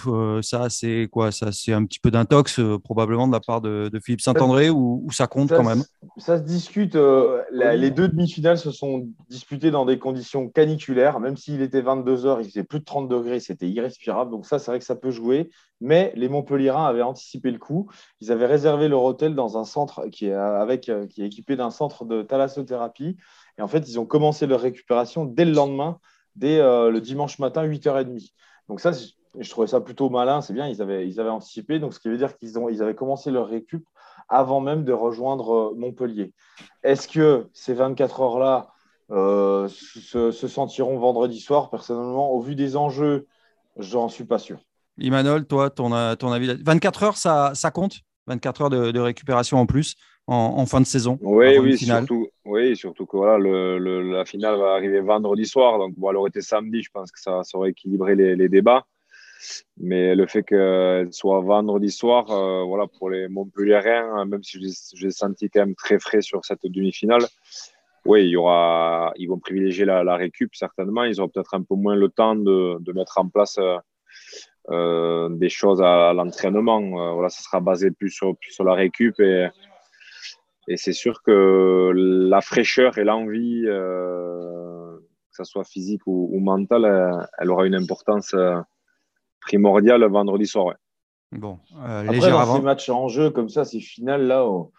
[0.06, 1.32] Euh, ça, c'est quoi?
[1.32, 5.06] Ça, c'est un petit peu d'intox, euh, probablement de la part de, Philippe Saint-André, ou,
[5.12, 5.82] ça compte quand même?
[6.18, 6.96] Ça se discute.
[6.96, 11.20] Euh, les deux demi-finales se sont disputées dans des conditions caniculaires.
[11.20, 14.30] Même s'il était 22 heures, il faisait plus de 30 degrés, c'était irrespirable.
[14.30, 15.50] Donc, ça, c'est vrai que ça peut jouer.
[15.80, 17.88] Mais les Montpellierins avaient anticipé le coup.
[18.20, 21.70] Ils avaient réservé leur hôtel dans un centre qui est, avec, qui est équipé d'un
[21.70, 23.16] centre de thalassothérapie.
[23.58, 25.98] Et en fait, ils ont commencé leur récupération dès le lendemain,
[26.36, 28.30] dès le dimanche matin, 8h30.
[28.68, 28.92] Donc, ça,
[29.38, 32.08] je trouvais ça plutôt malin, c'est bien, ils avaient, ils avaient anticipé, donc ce qui
[32.08, 33.84] veut dire qu'ils ont, ils avaient commencé leur récup
[34.28, 36.32] avant même de rejoindre euh, Montpellier.
[36.82, 38.68] Est-ce que ces 24 heures-là
[39.10, 41.70] euh, se, sentiront vendredi soir?
[41.70, 43.26] Personnellement, au vu des enjeux,
[43.76, 44.58] j'en suis pas sûr.
[44.98, 48.00] Imanol, toi, ton, ton avis 24 heures, ça, ça compte?
[48.26, 49.96] 24 heures de, récupération en plus
[50.28, 55.00] en, fin de saison Oui, oui, surtout, oui, surtout que voilà, la finale va arriver
[55.00, 55.78] vendredi soir.
[55.78, 58.84] Donc, bon, elle aurait été samedi, je pense que ça, aurait équilibré les débats.
[59.78, 64.58] Mais le fait qu'elle soit vendredi soir, euh, voilà, pour les Montpelliérains, même si
[64.94, 67.24] j'ai senti quand même très frais sur cette demi-finale,
[68.04, 71.04] oui, il y aura, ils vont privilégier la, récup certainement.
[71.04, 73.76] Ils auront peut-être un peu moins le temps de, mettre en place euh,
[74.70, 76.80] euh, des choses à, l'entraînement.
[77.14, 79.48] voilà, ça sera basé plus sur, sur la récup et,
[80.68, 84.98] et c'est sûr que la fraîcheur et l'envie, que
[85.32, 88.34] ce soit physique ou, ou mentale, elle, elle, aura une importance
[89.42, 90.74] primordial vendredi soir.
[91.32, 94.72] Bon, euh, Après, dans ces matchs en jeu comme ça, ces finales là, oh,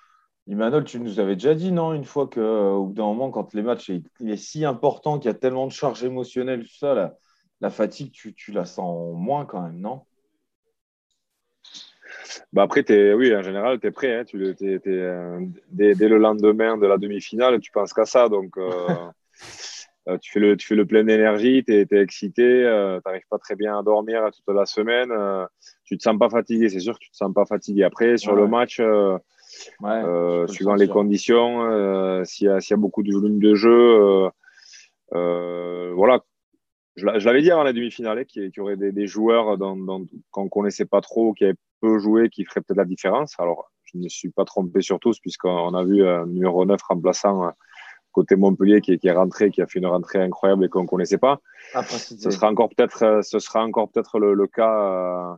[0.47, 3.53] Emmanuel, tu nous avais déjà dit, non, une fois que, au bout d'un moment, quand
[3.53, 7.15] les matchs il est si important, qu'il y a tellement de charges émotionnelles, tout ça,
[7.61, 10.01] la, fatigue, tu, tu, la sens moins quand même, non?
[12.51, 14.19] Bah après, es, oui, en général, tu es prêt.
[14.19, 18.29] Hein, tu, euh, dès, le lendemain de la demi-finale, tu penses qu'à ça.
[18.29, 18.87] Donc, euh,
[20.09, 23.27] Euh, tu, fais le, tu fais le plein d'énergie, tu es, excité, euh, tu n'arrives
[23.29, 25.45] pas très bien à dormir toute la semaine, euh,
[25.85, 27.83] tu te sens pas fatigué, c'est sûr que tu te sens pas fatigué.
[27.83, 28.81] Après, sur le match,
[30.47, 34.29] suivant les conditions, s'il y, y, a beaucoup de volume de jeu,
[35.11, 36.19] voilà.
[36.95, 39.57] Je, l'avais dit avant la demi-finale, hein, qu'il y, aurait des, des joueurs
[40.29, 43.33] qu'on ne connaissait pas trop, qui avaient peu joué, qui feraient peut-être la différence.
[43.39, 46.79] Alors, je ne me suis pas trompé sur tous, puisqu'on a vu un numéro 9
[46.83, 47.51] remplaçant
[48.13, 50.87] côté Montpellier qui, qui, est rentré, qui a fait une rentrée incroyable et qu'on ne
[50.87, 51.41] connaissait pas.
[51.89, 55.35] ce sera encore peut-être, euh, ce sera encore peut-être le, cas, euh,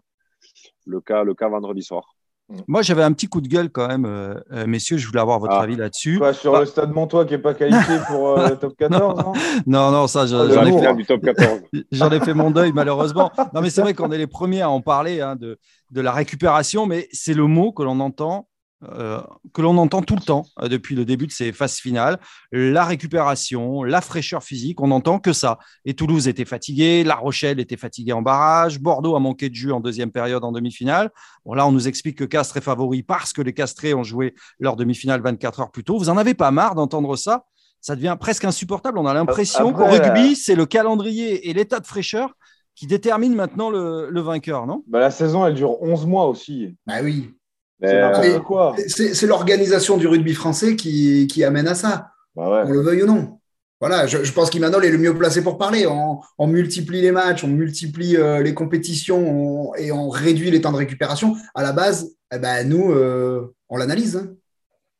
[0.85, 2.15] le cas, le cas vendredi soir.
[2.49, 2.59] Mm.
[2.67, 4.97] Moi, j'avais un petit coup de gueule quand même, euh, messieurs.
[4.97, 5.61] Je voulais avoir votre ah.
[5.61, 6.19] avis là-dessus.
[6.19, 9.23] Quoi, sur le stade Montois qui n'est pas qualifié pour le top 14
[9.65, 10.25] non, non, ça,
[11.91, 13.31] j'en ai, fait mon deuil malheureusement.
[13.53, 15.57] Non, mais c'est vrai qu'on est les premiers à en parler hein, de,
[15.91, 18.47] de la récupération, mais c'est le mot que l'on entend
[18.83, 19.21] euh,
[19.53, 22.19] que l'on entend tout le temps euh, depuis le début de ces phases finales.
[22.51, 25.59] La récupération, la fraîcheur physique, on n'entend que ça.
[25.85, 29.71] Et Toulouse était fatigué, La Rochelle était fatigué en barrage, Bordeaux a manqué de jus
[29.71, 31.09] en deuxième période en demi-finale.
[31.45, 34.35] Bon, là, on nous explique que Castres est favori parce que les Castrés ont joué
[34.59, 35.97] leur demi-finale 24 heures plus tôt.
[35.97, 37.45] Vous en avez pas marre d'entendre ça?
[37.79, 38.97] Ça devient presque insupportable.
[38.97, 42.33] On a l'impression qu'au rugby, euh, c'est le calendrier et l'état de fraîcheur
[42.75, 44.83] qui déterminent maintenant le, vainqueur, non?
[44.87, 46.75] Bah, La saison, elle dure 11 mois aussi.
[46.85, 47.33] Bah oui.
[47.81, 52.11] C'est l'organisation du rugby français qui, amène à ça.
[52.35, 53.39] Bah on le veuille ou non.
[53.81, 55.85] Voilà, je, pense qu'Imanol est le mieux placé pour parler.
[55.85, 60.77] On, multiplie les matchs, on multiplie euh, les compétitions et on réduit les temps de
[60.77, 61.35] récupération.
[61.53, 64.15] À la base, eh ben, nous, euh, on l'analyse.
[64.15, 64.33] Hein.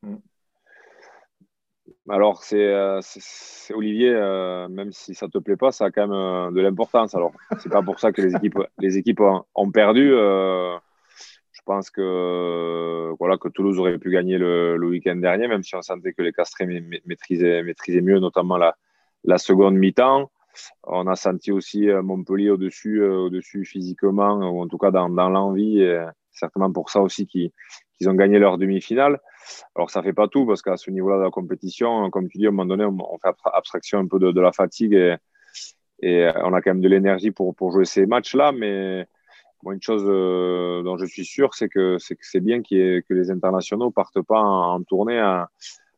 [0.04, 0.16] Mm.
[2.10, 4.12] Alors, euh, c'est Olivier,
[4.70, 7.16] même si ça ne te plaît pas, ça a quand même de l'importance.
[7.16, 9.22] Alors, c'est pas pour ça que les équipes, les équipes
[9.56, 10.14] ont, perdu.
[11.68, 15.82] Je pense que, voilà, que Toulouse aurait pu gagner le, week-end dernier, même si on
[15.82, 17.64] sentait que les Castrés maîtrisaient,
[18.04, 20.30] mieux, notamment la, seconde mi-temps.
[20.84, 25.08] On a senti aussi euh, Montpellier au-dessus, euh, au-dessus physiquement, ou en tout cas dans,
[25.08, 25.84] l'envie.
[26.32, 27.52] certainement pour ça aussi qu'ils
[28.08, 29.20] ont gagné leur demi-finale.
[29.74, 32.46] Alors, ça fait pas tout, parce qu'à ce niveau-là de la compétition, comme tu dis,
[32.46, 35.16] à un moment donné, on, fait abstraction un peu de, la fatigue et,
[36.04, 38.52] et, on a quand même de l'énergie pour, pour jouer ces matchs-là.
[38.52, 39.08] Mais
[39.72, 44.22] une chose euh, dont je suis sûr, c'est que c'est bien que les internationaux partent
[44.22, 45.20] pas en, tournée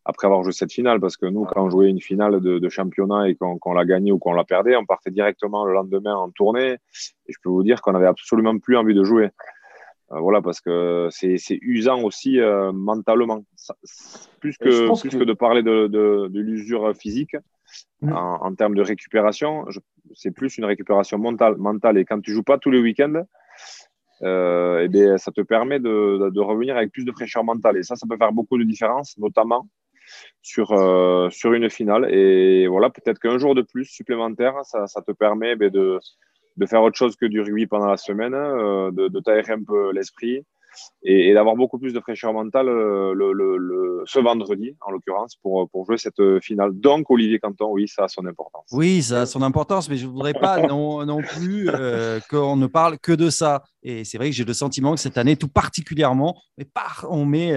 [0.08, 3.28] après avoir joué cette finale, parce que nous, quand on jouait une finale de, championnat
[3.28, 6.78] et qu'on l'a gagnée ou qu'on la perdait, on partait directement le lendemain en tournée.
[7.28, 9.30] Et je peux vous dire qu'on avait absolument plus envie de jouer.
[10.14, 13.44] Euh, voilà, parce que c'est usant aussi euh, mentalement.
[14.40, 15.24] plus que, plus que...
[15.26, 17.36] de parler de, l'usure physique,
[18.02, 18.14] mmh.
[18.14, 19.66] en, termes de récupération,
[20.14, 21.98] c'est plus une récupération mentale, mentale.
[21.98, 23.26] Et quand tu joues pas tous les week-ends,
[24.24, 27.78] euh, eh ça te permet de, de, revenir avec plus de fraîcheur mentale.
[27.78, 29.68] Et ça, ça peut faire beaucoup de différence, notamment
[30.42, 32.14] sur, euh, sur une finale.
[32.14, 36.00] Et voilà, peut-être qu'un jour de plus supplémentaire, ça, ça te permet eh de,
[36.58, 39.64] de faire autre chose que du rugby pendant la semaine, euh, de, de t'aérer un
[39.64, 40.46] peu l'esprit
[41.04, 45.86] et, d'avoir beaucoup plus de fraîcheur mentale euh, le, ce vendredi, en l'occurrence, pour, pour
[45.86, 46.72] jouer cette finale.
[46.74, 48.66] Donc, Olivier Canton, oui, ça a son importance.
[48.72, 52.56] Oui, ça a son importance, mais je ne voudrais pas non, non plus euh, qu'on
[52.56, 53.64] ne parle que de ça.
[53.84, 56.36] Et c'est vrai que j'ai le sentiment que cette année, tout particulièrement,
[57.10, 57.54] on met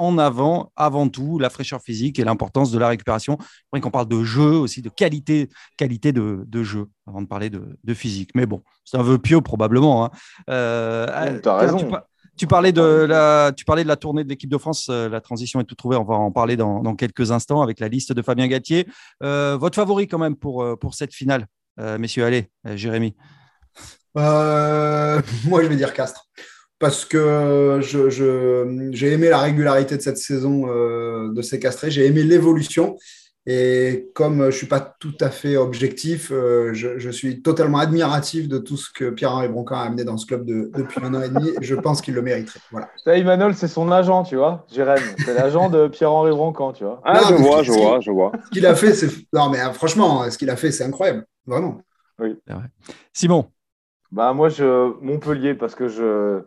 [0.00, 3.36] en avant, avant tout, la fraîcheur physique et l'importance de la récupération.
[3.70, 7.94] vrai qu'on parle de jeu aussi, de qualité, qualité de, jeu, avant de parler de,
[7.94, 8.30] physique.
[8.34, 10.06] Mais bon, c'est un vœu pieux probablement.
[10.06, 10.10] Hein.
[10.48, 11.78] Euh, tu as raison.
[11.78, 11.94] Tu,
[12.46, 14.88] parlais de la, tu parlais de la tournée de l'équipe de France.
[14.90, 15.96] Euh, la transition est tout trouvée.
[15.96, 18.86] On va en parler dans, quelques instants avec la liste de Fabien Gatier.
[19.22, 21.46] Euh, votre favori quand même pour, pour cette finale,
[21.98, 23.14] messieurs, allez, Jérémy.
[24.14, 25.22] moi,
[25.62, 26.28] je vais dire Castres
[26.80, 27.78] parce que
[28.92, 32.96] j'ai aimé la régularité de cette saison euh, de ces castrés, j'ai aimé l'évolution.
[33.46, 38.48] Et comme je ne suis pas tout à fait objectif, euh, je, suis totalement admiratif
[38.48, 41.30] de tout ce que Pierre-Henri Broncan a amené dans ce club depuis un an et
[41.30, 41.50] demi.
[41.60, 42.60] je pense qu'il le mériterait.
[42.70, 42.90] Voilà.
[43.02, 45.00] Ça, Emmanuel, c'est son agent, tu vois, Jérém.
[45.24, 47.00] C'est l'agent de Pierre-Henri Broncan, tu vois.
[47.04, 48.32] Ah, je vois, je vois, je vois.
[48.44, 49.08] Ce qu'il a fait, c'est.
[49.32, 51.24] Non, mais euh, franchement, ce qu'il a fait, c'est incroyable.
[51.46, 51.80] Vraiment.
[52.18, 52.38] Oui.
[53.14, 53.50] Simon.
[54.12, 54.92] Bah, moi, je...
[55.00, 56.42] Montpellier, parce que je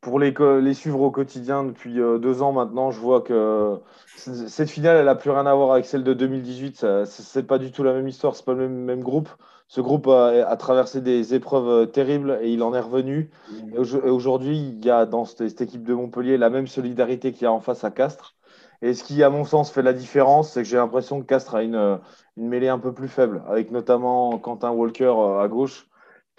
[0.00, 3.78] pour les, les, suivre au quotidien depuis euh, deux ans maintenant, je vois que
[4.16, 6.76] cette finale, elle n'a plus rien à voir avec celle de 2018.
[6.76, 9.28] Ce n'est pas du tout la même histoire, ce n'est pas le même, groupe.
[9.66, 13.30] Ce groupe a, traversé des épreuves euh, terribles et il en est revenu.
[13.74, 17.46] Et aujourd'hui, il y a dans cette, équipe de Montpellier la même solidarité qu'il y
[17.46, 18.34] a en face à Castres.
[18.80, 21.56] Et ce qui, à mon sens, fait la différence, c'est que j'ai l'impression que Castres
[21.56, 21.98] a une,
[22.36, 25.88] une mêlée un peu plus faible, avec notamment Quentin Walker euh, à gauche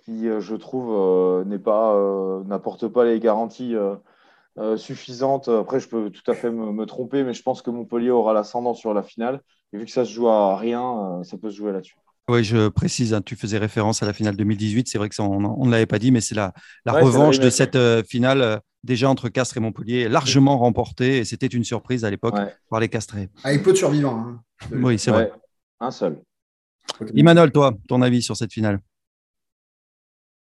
[0.09, 3.75] qui, euh, je trouve, euh, n'est pas, euh, n'apporte pas les garanties
[4.75, 5.47] suffisantes.
[5.47, 8.73] Après, je peux tout à fait me, tromper, mais je pense que Montpellier aura l'ascendant
[8.73, 9.41] sur la finale.
[9.71, 11.95] Et vu que ça se joue à rien, ça peut se jouer là-dessus.
[12.27, 14.89] Oui, je précise, hein, tu faisais référence à la finale 2018.
[14.89, 16.53] C'est vrai que ça, on, ne l'avait pas dit, mais c'est la,
[16.85, 21.19] la revanche de cette finale déjà entre Castres et Montpellier, largement remportée.
[21.19, 22.35] Et c'était une surprise à l'époque
[22.69, 23.29] par les Castrés.
[23.45, 24.19] Avec peu de survivants.
[24.19, 24.41] Hein.
[24.73, 25.31] Oui, c'est vrai.
[25.79, 26.21] Un seul.
[27.13, 28.81] Imanol, toi, ton avis sur cette finale?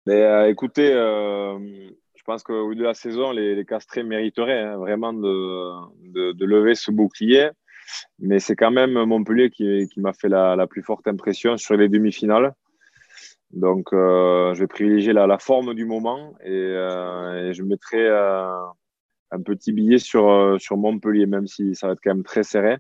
[0.07, 1.59] Mais euh, écoutez, euh,
[2.15, 6.91] je pense qu'au bout de la saison, les, castrés mériteraient hein, vraiment de, lever ce
[6.91, 7.51] bouclier.
[8.19, 12.55] Mais c'est quand même Montpellier qui, m'a fait la, plus forte impression sur les demi-finales.
[13.51, 16.51] Donc, euh, je vais privilégier la, forme du moment et,
[17.53, 22.25] je mettrai un petit billet sur, sur Montpellier, même si ça va être quand même
[22.25, 22.77] très serré.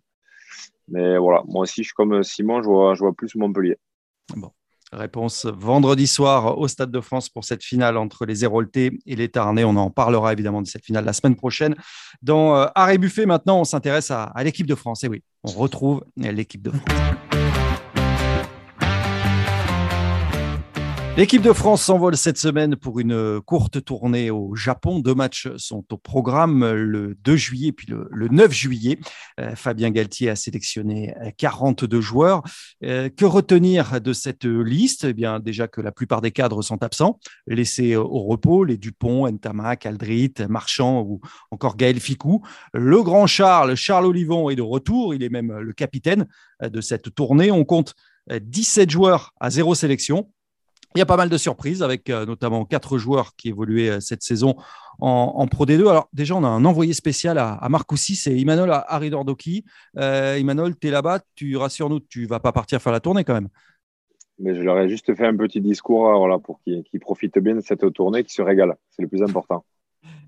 [0.88, 3.76] Mais voilà, moi aussi, je suis comme Simon, je vois, je vois plus Montpellier.
[4.36, 4.50] Bon.
[4.96, 9.28] Réponse vendredi soir au Stade de France pour cette finale entre les Héroltais et les
[9.28, 9.64] Tarnais.
[9.64, 11.74] On en parlera évidemment de cette finale la semaine prochaine.
[12.22, 15.04] Dans euh, Arrêt Buffet, maintenant, on s'intéresse à, à l'équipe de France.
[15.04, 17.33] Et oui, on retrouve l'équipe de France.
[21.16, 24.98] L'équipe de France s'envole cette semaine pour une courte tournée au Japon.
[24.98, 28.98] Deux matchs sont au programme le 2 juillet puis le, 9 juillet.
[29.38, 32.42] Euh, Fabien Galtier a sélectionné 42 joueurs.
[32.82, 35.04] Euh, que retenir de cette liste?
[35.04, 39.30] Eh bien, déjà que la plupart des cadres sont absents, laissés au repos, les Dupont,
[39.30, 41.20] Ntamak, Aldrit, Marchand ou
[41.52, 42.42] encore Gaël Ficou.
[42.72, 45.14] Le grand Charles, Charles Olivon est de retour.
[45.14, 46.26] Il est même le capitaine
[46.60, 47.52] de cette tournée.
[47.52, 47.94] On compte
[48.32, 50.28] 17 joueurs à zéro sélection.
[50.96, 54.00] Il y a pas mal de surprises avec euh, notamment quatre joueurs qui évoluaient euh,
[54.00, 54.54] cette saison
[55.00, 55.88] en, Pro D2.
[55.88, 59.64] Alors déjà, on a un envoyé spécial à, à Marcoussis, c'est Imanol Aridordoki.
[59.98, 63.34] Euh, Imanol, tu es là-bas, tu rassures-nous, tu vas pas partir faire la tournée quand
[63.34, 63.48] même.
[64.38, 67.60] Mais je leur ai juste fait un petit discours voilà, pour qu'ils profitent bien de
[67.60, 68.76] cette tournée, qu'ils se régalent.
[68.90, 69.64] C'est le plus important.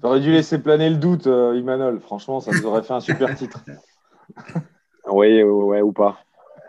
[0.01, 2.01] Tu aurais dû laisser planer le doute, Imanol.
[2.01, 3.65] Franchement, ça nous aurait fait un super titre.
[5.11, 6.19] oui, ouais, ou pas.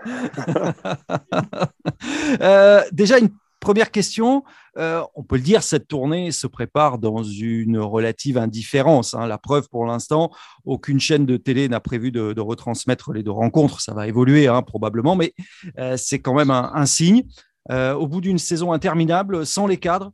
[2.91, 3.29] déjà, une
[3.67, 4.45] Première question,
[4.77, 9.13] euh, on peut le dire, cette tournée se prépare dans une relative indifférence.
[9.13, 9.27] Hein.
[9.27, 10.31] La preuve pour l'instant,
[10.63, 13.81] aucune chaîne de télé n'a prévu de, retransmettre les deux rencontres.
[13.81, 15.33] Ça va évoluer hein, probablement, mais
[15.79, 17.23] euh, c'est quand même un, signe.
[17.69, 20.13] Euh, au bout d'une saison interminable, sans les cadres,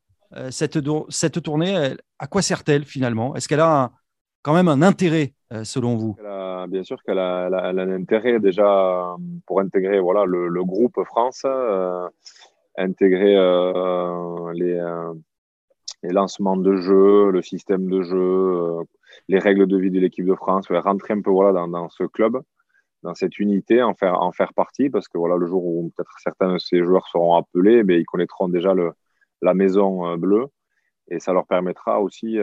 [0.50, 3.36] cette, cette, tournée, à quoi sert-elle finalement?
[3.36, 3.92] Est-ce qu'elle a
[4.42, 6.18] quand même un intérêt selon vous?
[6.70, 11.46] Bien sûr qu'elle a, un intérêt déjà pour intégrer voilà, le, le groupe France
[12.78, 15.14] intégrer euh, les, euh,
[16.04, 18.84] les, lancements de jeu, le système de jeu, euh,
[19.28, 22.04] les règles de vie de l'équipe de France, rentrer un peu voilà, dans, dans, ce
[22.04, 22.42] club,
[23.04, 26.16] dans cette unité, en faire, en faire partie, parce que voilà, le jour où peut-être
[26.20, 28.94] certains de ces joueurs seront appelés, mais ils connaîtront déjà le,
[29.42, 30.48] la maison bleue,
[31.10, 32.38] et ça leur permettra aussi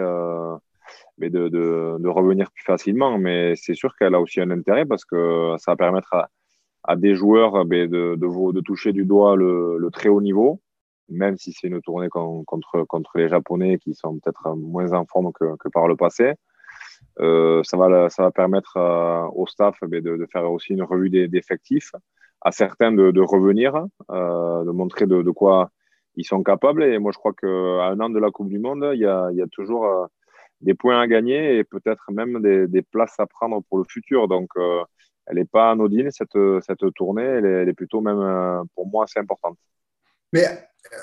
[1.19, 3.19] mais de, de, de, revenir plus facilement.
[3.19, 6.29] Mais c'est sûr qu'elle a aussi un intérêt parce que ça va permettre à,
[6.85, 10.61] à des joueurs eh ben, de, toucher du doigt le, très haut niveau,
[11.09, 15.69] même si c'est une tournée contre, les Japonais qui sont peut-être moins en forme que,
[15.69, 16.35] par le passé.
[17.21, 21.93] Euh, ça, va, permettre euh, au staff eh de, de, faire aussi une revue d'effectifs,
[22.41, 25.71] à certains de, revenir, euh, de montrer de, quoi
[26.17, 26.83] ils sont capables.
[26.85, 29.31] Et moi, je crois qu'à un an de la Coupe du Monde, il y a,
[29.53, 30.09] toujours
[30.61, 34.29] des points à gagner et peut-être même des, des, places à prendre pour le futur.
[34.29, 34.51] Donc,
[35.27, 37.23] elle n'est pas anodine, cette, cette tournée.
[37.23, 39.57] Elle est, elle est plutôt même, pour moi, assez importante.
[40.33, 40.45] Mais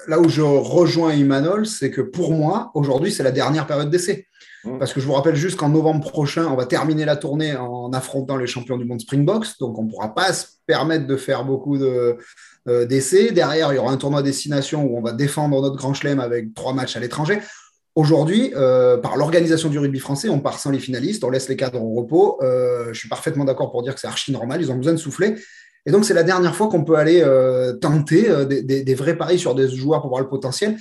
[0.07, 4.27] là où je rejoins Imanol, c'est que pour moi, aujourd'hui, c'est la dernière période d'essai.
[4.63, 4.79] Mmh.
[4.79, 7.91] Parce que je vous rappelle juste qu'en novembre prochain, on va terminer la tournée en
[7.93, 9.57] affrontant les champions du monde Springbox.
[9.59, 12.17] Donc, on ne pourra pas se permettre de faire beaucoup de,
[12.67, 13.31] euh, d'essais.
[13.31, 16.53] Derrière, il y aura un tournoi destination où on va défendre notre grand chelem avec
[16.53, 17.39] trois matchs à l'étranger.
[17.97, 21.55] Aujourd'hui, euh, par l'organisation du rugby français, on part sans les finalistes, on laisse les
[21.55, 22.37] cadres au repos.
[22.43, 24.99] Euh, je suis parfaitement d'accord pour dire que c'est archi normal, ils ont besoin de
[24.99, 25.33] souffler.
[25.87, 29.17] Et donc, c'est la dernière fois qu'on peut aller euh, tenter des, des, des, vrais
[29.17, 30.77] paris sur des joueurs pour voir le potentiel.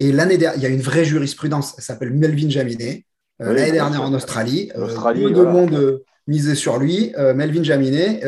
[0.00, 3.04] Et l'année dernière, il y a une vraie jurisprudence, elle s'appelle Melvin Jaminet.
[3.38, 5.50] Oui, l'année dernière en Australie, Australie peu voilà.
[5.50, 7.12] de monde misait sur lui.
[7.34, 8.22] Melvin Jaminet,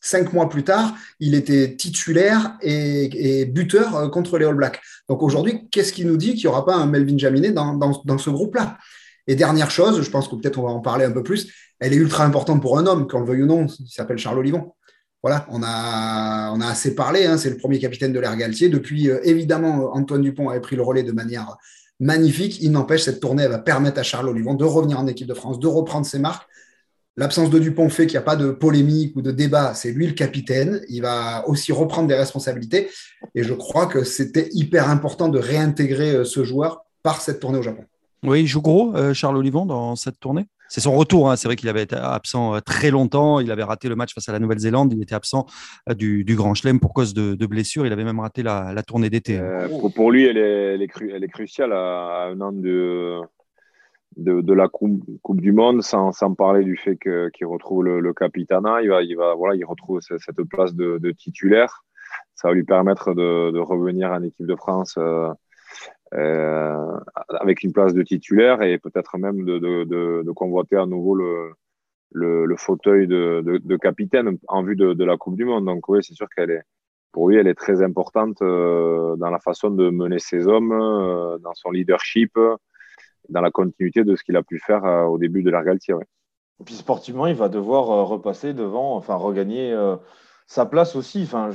[0.00, 4.80] cinq mois plus tard, il était titulaire et, et buteur contre les All Blacks.
[5.08, 8.30] Donc aujourd'hui, qu'est-ce qui nous dit qu'il n'y aura pas un Melvin Jaminet dans, ce
[8.30, 8.78] groupe-là?
[9.26, 11.92] Et dernière chose, je pense que peut-être on va en parler un peu plus, elle
[11.92, 14.72] est ultra importante pour un homme, qu'on le veuille ou non, il s'appelle Charles Olivon.
[15.22, 18.68] Voilà, on a, on a assez parlé, hein, c'est le premier capitaine de l'Air Galtier.
[18.68, 21.56] Depuis, euh, évidemment, Antoine Dupont avait pris le relais de manière
[21.98, 22.62] magnifique.
[22.62, 25.34] Il n'empêche, cette tournée elle va permettre à Charles Olivon de revenir en équipe de
[25.34, 26.46] France, de reprendre ses marques.
[27.16, 29.74] L'absence de Dupont fait qu'il n'y a pas de polémique ou de débat.
[29.74, 30.82] C'est lui le capitaine.
[30.88, 32.88] Il va aussi reprendre des responsabilités.
[33.34, 37.58] Et je crois que c'était hyper important de réintégrer euh, ce joueur par cette tournée
[37.58, 37.84] au Japon.
[38.22, 41.30] Oui, il joue gros, euh, Charles Olivon, dans cette tournée c'est son retour.
[41.30, 41.36] Hein.
[41.36, 43.40] C'est vrai qu'il avait été absent euh, très longtemps.
[43.40, 44.92] Il avait raté le match face à la Nouvelle-Zélande.
[44.92, 45.46] Il était absent
[45.96, 47.86] du, du, Grand Chelem pour cause de, de, blessures.
[47.86, 49.38] Il avait même raté la, la tournée d'été.
[49.38, 52.40] Euh, pour, pour, lui, elle est, elle est, cru, elle est cruciale à, à, un
[52.40, 53.20] an de,
[54.16, 58.14] de, la coupe, du Monde, sans, sans parler du fait qu'il qu retrouve le, le.
[58.36, 61.84] Il, va, il, va, voilà, il retrouve cette place de, titulaire.
[62.34, 64.94] Ça va lui permettre de, de revenir en équipe de France.
[64.98, 65.32] Euh,
[66.14, 66.96] euh,
[67.40, 71.50] avec une place de titulaire et peut-être même de, convoiter à nouveau le,
[72.12, 75.66] le, fauteuil de, capitaine en vue de, la Coupe du Monde.
[75.66, 76.62] Donc oui, c'est sûr qu'elle est,
[77.12, 80.70] pour lui, elle est très importante euh, dans la façon de mener ses hommes,
[81.42, 82.38] dans son leadership,
[83.28, 85.94] dans la continuité de ce qu'il a pu faire euh, au début de l'ère Galtier.
[86.60, 89.96] Et puis sportivement, il va devoir euh, repasser devant, enfin regagner euh,
[90.46, 91.22] sa place aussi.
[91.24, 91.50] Enfin,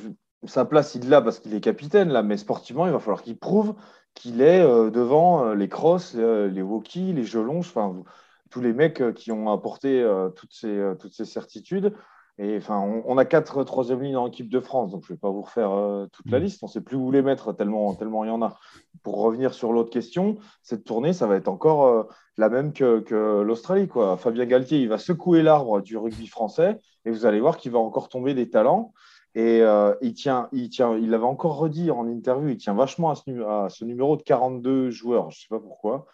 [0.46, 3.38] sa place, il l'a parce qu'il est capitaine là, mais sportivement, il va falloir qu'il
[3.38, 3.76] prouve
[4.14, 8.04] qu'il est devant les crosses, euh, les walkies, les gelonges, enfin
[8.50, 10.06] tous les mecs qui ont apporté
[10.36, 11.94] toutes ces, toutes ces certitudes.
[12.38, 15.16] Et enfin, on, on, a quatre troisième lignes en équipe de France, donc je ne
[15.16, 16.64] vais pas vous refaire euh, toute la liste.
[16.64, 18.58] On ne sait plus où les mettre tellement, tellement il y en a.
[19.04, 22.04] Pour revenir sur l'autre question, cette tournée, ça va être encore euh,
[22.38, 23.88] la même que, que l'Australie.
[23.88, 24.18] Quoi.
[24.18, 27.80] Fabien Galtier, il va secouer l'arbre du rugby français et vous allez voir qu'il va
[27.80, 28.94] encore tomber des talents.
[29.34, 33.12] Et euh, il tient, il tient, il l'avait encore redit en interview, il tient vachement
[33.12, 35.32] à ce, à ce numéro de 42 joueurs.
[35.32, 36.06] Je ne sais pas pourquoi.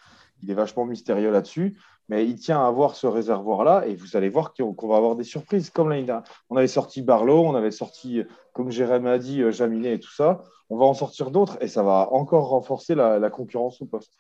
[0.44, 3.86] Il est vachement mystérieux là-dessus, mais il tient à avoir ce réservoir-là.
[3.88, 5.70] Et vous allez voir qu'on va avoir des surprises.
[5.70, 6.06] Comme l'année
[6.50, 10.44] on avait sorti Barlow, on avait sorti, comme Jérémy a dit, Jaminet et tout ça.
[10.70, 14.14] On va en sortir d'autres et ça va encore renforcer la, concurrence au poste.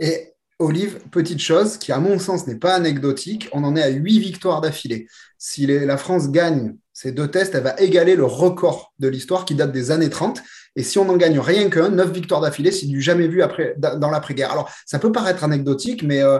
[0.00, 3.88] Et Olive, petite chose qui, à mon sens, n'est pas anecdotique, on en est à
[3.88, 5.08] huit victoires d'affilée.
[5.36, 9.56] Si la France gagne ces deux tests, elle va égaler le record de l'histoire qui
[9.56, 10.40] date des années 30.
[10.76, 13.42] Et si on n'en gagne rien qu'un, neuf victoires d'affilée, c'est du jamais vu
[13.78, 14.52] dans l'après-guerre.
[14.52, 16.38] Alors, ça peut paraître anecdotique, mais euh,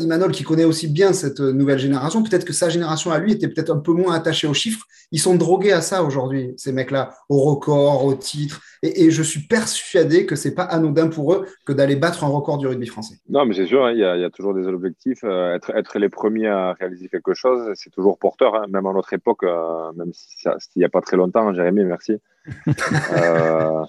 [0.00, 3.48] Imanol, qui connaît aussi bien cette nouvelle génération, peut-être que sa génération à lui était
[3.48, 4.86] peut-être un peu moins attachée aux chiffres.
[5.12, 8.60] Ils sont drogués à ça aujourd'hui, ces mecs-là, au record, au titre.
[8.86, 12.28] Et, et, je suis persuadé que c'est pas anodin pour eux que d'aller battre un
[12.28, 13.16] record du rugby français.
[13.28, 15.24] Non, mais c'est sûr, hein, il hein, y, y, a toujours des objectifs.
[15.24, 18.92] Euh, être, être, les premiers à réaliser quelque chose, c'est toujours porteur, hein, même à
[18.92, 22.18] notre époque, euh, même s'il si n'y a pas très longtemps, Jérémy, merci.
[22.68, 23.84] euh...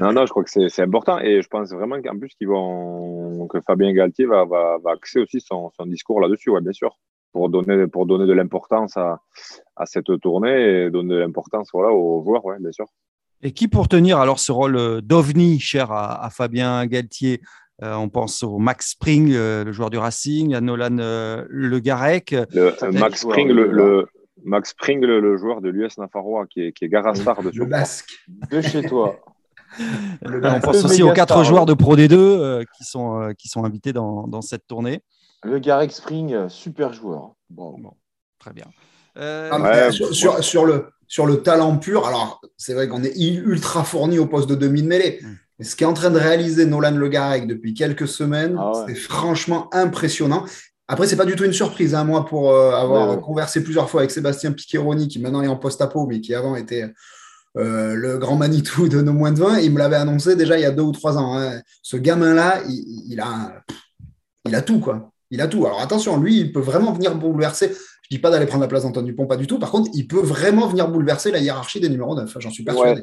[0.00, 3.46] non, non, je crois que c'est important et je pense vraiment qu'en plus qu'ils vont
[3.48, 6.98] que Fabien Galtier va, va, va axer aussi son, son discours là-dessus, ouais, bien sûr,
[7.32, 9.20] pour donner, pour donner de l'importance à,
[9.76, 12.86] à cette tournée et donner de l'importance voilà, aux joueurs, ouais, bien sûr.
[13.42, 17.40] Et qui pour tenir alors ce rôle d'ovni cher à, à, Fabien Galtier
[17.82, 21.78] euh, on pense au Max Spring, euh, le joueur du Racing, à Nolan euh, Le
[21.78, 22.34] Garec.
[22.52, 24.08] Le, Max Spring, le, le,
[24.44, 27.66] Max Spring, le, le joueur de l'US Nafarroa, qui est, qui est Garastar de Le
[27.66, 28.10] Basque.
[28.50, 29.16] De chez toi.
[30.24, 33.64] on pense aussi aux quatre joueurs de Pro D2 euh, qui, sont, euh, qui sont
[33.64, 35.02] invités dans, dans, cette tournée.
[35.44, 37.34] Le Garek Spring, super joueur.
[37.50, 37.78] Bon.
[37.78, 37.92] bon
[38.38, 38.66] très bien.
[39.18, 44.18] Ah, sur, sur, le, sur le talent pur, alors c'est vrai qu'on est ultra fourni
[44.18, 45.20] au poste de demi de mêlée.
[45.22, 45.64] Mm.
[45.64, 49.68] ce qu'est en train de réaliser Nolan Le Garec depuis quelques semaines, ah c'est franchement
[49.74, 50.44] impressionnant.
[50.90, 54.00] Après, c'est pas du tout une surprise, hein, moi, pour euh, avoir conversé plusieurs fois
[54.00, 56.90] avec Sébastien Piccheroni, qui maintenant est en post-apo, mais qui avant était
[57.58, 59.58] euh, le grand Manitou de nos moins de 20.
[59.58, 61.36] Il me l'avait annoncé déjà il y a deux ou trois ans.
[61.36, 61.60] Hein.
[61.82, 63.62] Ce gamin-là, il, a,
[64.46, 65.10] il a tout, quoi.
[65.30, 65.66] Il a tout.
[65.66, 67.76] Alors attention, lui, il peut vraiment venir bouleverser.
[68.10, 69.58] Je dis pas d'aller prendre la place d'Antoine Dupont, pas du tout.
[69.58, 72.36] Par contre, il peut vraiment venir bouleverser la hiérarchie des numéros 9.
[72.38, 73.02] J'en suis persuadé.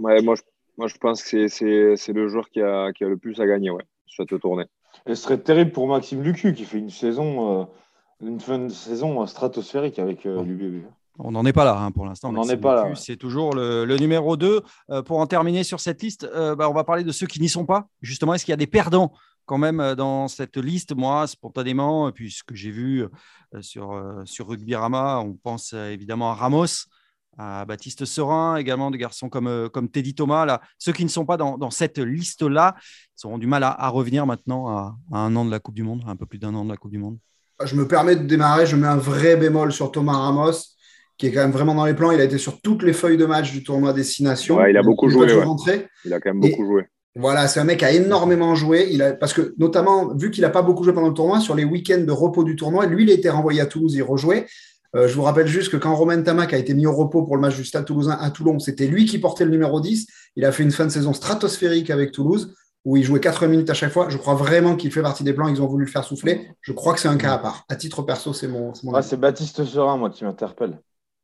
[0.00, 0.22] Ouais.
[0.22, 0.42] moi, je,
[0.78, 3.68] moi, je pense que c'est le joueur qui a, qui a, le plus à gagner
[3.68, 4.64] ouais, sur cette tournée.
[5.06, 7.64] Et ce serait terrible pour Maxime Lucu qui fait une saison, euh,
[8.22, 10.86] une fin de saison stratosphérique avec euh, l'UBB.
[11.18, 12.30] On n'en est pas là hein, pour l'instant.
[12.30, 12.94] On n'en est pas là.
[12.94, 14.62] C'est toujours le, numéro 2.
[14.90, 17.50] Euh, pour en terminer sur cette liste, bah, on va parler de ceux qui n'y
[17.50, 17.88] sont pas.
[18.00, 19.12] Justement, est-ce qu'il y a des perdants
[19.46, 23.04] quand même dans cette liste Moi, spontanément, puisque j'ai vu
[23.60, 26.86] sur, sur Rugby Rama, on pense évidemment à Ramos
[27.38, 30.44] à Baptiste Serin, également des garçons comme, euh, comme Teddy Thomas.
[30.44, 30.60] Là.
[30.78, 32.74] Ceux qui ne sont pas dans, cette liste-là,
[33.16, 36.02] ils auront du mal à, revenir maintenant à, un an de la Coupe du Monde,
[36.06, 37.18] un peu plus d'un an de la Coupe du Monde.
[37.64, 40.52] Je me permets de démarrer, je mets un vrai bémol sur Thomas Ramos,
[41.16, 42.10] qui est quand même vraiment dans les plans.
[42.10, 44.64] Il a été sur toutes les feuilles de match du tournoi Destination.
[44.66, 45.26] il a beaucoup joué.
[46.04, 46.86] Il a quand même beaucoup joué.
[47.18, 48.88] Voilà, c'est un mec qui a énormément joué.
[48.90, 51.54] Il a, parce que, notamment, vu qu'il n'a pas beaucoup joué pendant le tournoi, sur
[51.54, 54.46] les week-ends de repos du tournoi, lui, il a été renvoyé à Toulouse, il rejouait.
[54.94, 57.36] Euh, je vous rappelle juste que quand Romain Tamac a été mis au repos pour
[57.36, 60.06] le match du Stade Toulousain à Toulon, c'était lui qui portait le numéro 10.
[60.36, 62.54] Il a fait une fin de saison stratosphérique avec Toulouse,
[62.84, 64.10] où il jouait 4 minutes à chaque fois.
[64.10, 65.48] Je crois vraiment qu'il fait partie des plans.
[65.48, 66.50] Ils ont voulu le faire souffler.
[66.60, 67.64] Je crois que c'est un cas à part.
[67.70, 68.74] À titre perso, c'est mon.
[68.74, 70.78] c'est Baptiste Serin, moi, qui m'interpelle.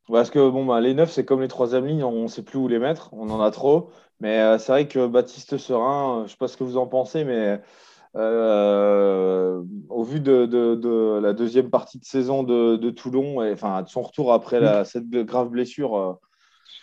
[0.07, 2.59] Parce que bon, bah, les neufs, c'est comme les troisième lignes, on ne sait plus
[2.59, 3.89] où les mettre, on en a trop.
[4.19, 6.77] Mais euh, c'est vrai que Baptiste Serin, euh, je ne sais pas ce que vous
[6.77, 7.61] en pensez, mais
[8.15, 14.03] euh, au vu de, la deuxième partie de saison de, Toulon, et enfin de son
[14.03, 16.13] retour après la, cette grave blessure, euh,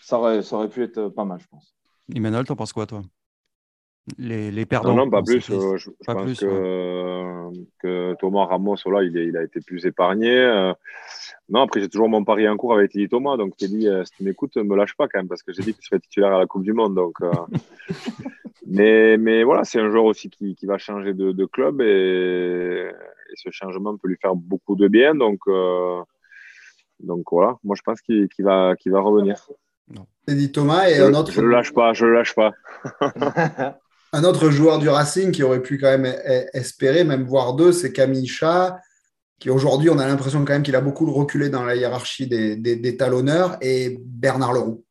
[0.03, 1.77] ça, aurait, ça aurait pu être pas mal, je pense.
[2.14, 3.03] Emmanuel, t'en penses quoi, toi?
[4.18, 5.49] Les, les perdants Non, pas plus.
[5.51, 6.41] Euh, je, pense
[7.79, 10.73] que, Thomas Ramos, là, il, il, a été plus épargné.
[11.51, 13.37] Non, après, j'ai toujours mon pari en cours avec Teddy Thomas.
[13.37, 15.75] Donc, Teddy, si tu m'écoutes, ne me lâche pas quand même, parce que j'ai dit
[15.75, 16.95] qu'il serait titulaire à la Coupe du Monde.
[16.95, 17.19] Donc,
[18.71, 22.89] Mais, mais voilà, c'est un joueur aussi qui, qui va changer de, de club et,
[23.35, 25.15] ce changement peut lui faire beaucoup de bien.
[25.15, 26.01] Donc, euh,
[27.01, 29.49] donc voilà, moi je pense qu'il va, qu'il va revenir.
[30.29, 31.33] dit Thomas et je, un autre.
[31.33, 32.53] Je le lâche pas, je le lâche pas.
[34.13, 36.13] un autre joueur du Racing qui aurait pu quand même
[36.53, 38.79] espérer, même voir deux, c'est Camille Chat,
[39.41, 42.55] qui aujourd'hui on a l'impression quand même qu'il a beaucoup reculé dans la hiérarchie des,
[42.57, 44.84] des, des talonneurs, et Bernard Leroux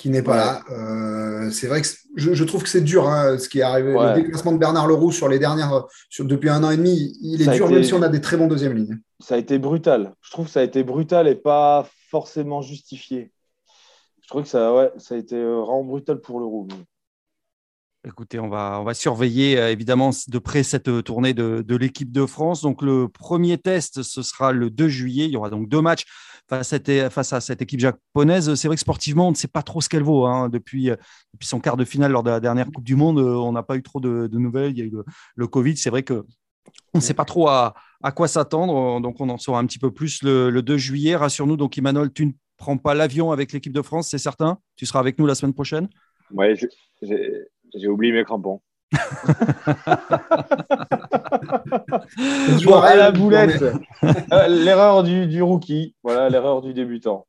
[0.00, 0.62] qui n'est pas là.
[0.70, 3.92] Euh, c'est vrai que je, trouve que c'est dur hein, ce qui est arrivé.
[3.92, 7.42] Le déclassement de Bernard Leroux sur les dernières, sur, depuis un an et demi, il
[7.42, 8.98] est dur même si on a des très bons deuxièmes lignes.
[9.18, 10.14] Ça a été brutal.
[10.22, 13.30] Je trouve que ça a été brutal et pas forcément justifié.
[14.22, 16.66] Je trouve que ça, ouais, ça a été vraiment brutal pour Leroux.
[18.06, 22.62] Écoutez, on va, surveiller euh, évidemment de près cette tournée de, l'équipe de France.
[22.62, 25.26] Donc, le premier test, ce sera le 2 juillet.
[25.26, 26.06] Il y aura donc deux matchs
[26.48, 26.72] face
[27.32, 28.54] à, cette équipe japonaise.
[28.54, 30.24] C'est vrai que sportivement, on ne sait pas trop ce qu'elle vaut.
[30.24, 30.48] Hein.
[30.48, 33.52] Depuis, depuis son quart de finale lors de la dernière Coupe du Monde, euh, on
[33.52, 34.70] n'a pas eu trop de, nouvelles.
[34.72, 34.92] Il y a eu
[35.36, 35.76] le, Covid.
[35.76, 36.24] C'est vrai que
[36.94, 37.74] on ne sait pas trop à,
[38.16, 39.02] quoi s'attendre.
[39.02, 41.16] Donc, on en saura un petit peu plus le, 2 juillet.
[41.16, 41.58] Rassure-nous.
[41.58, 44.58] Donc, Emmanuel, tu ne prends pas l'avion avec l'équipe de France, c'est certain?
[44.76, 45.90] Tu seras avec nous la semaine prochaine?
[46.32, 46.46] Oui,
[47.74, 48.60] j'ai oublié mes crampons.
[52.58, 53.62] Joueur à la boulette.
[54.32, 55.94] Euh, l'erreur du, rookie.
[56.02, 57.26] Voilà, l'erreur du débutant.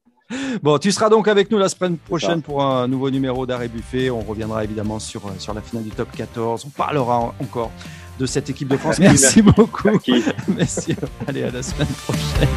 [0.61, 4.09] Bon, tu seras donc avec nous la semaine prochaine pour un nouveau numéro d'Arrêt Buffet.
[4.09, 6.65] On reviendra évidemment sur, euh, sur la finale du top 14.
[6.65, 7.71] On parlera encore
[8.19, 8.99] de cette équipe de France.
[8.99, 9.89] Merci beaucoup.
[10.55, 10.95] Merci.
[11.27, 12.47] Allez, à la semaine prochaine.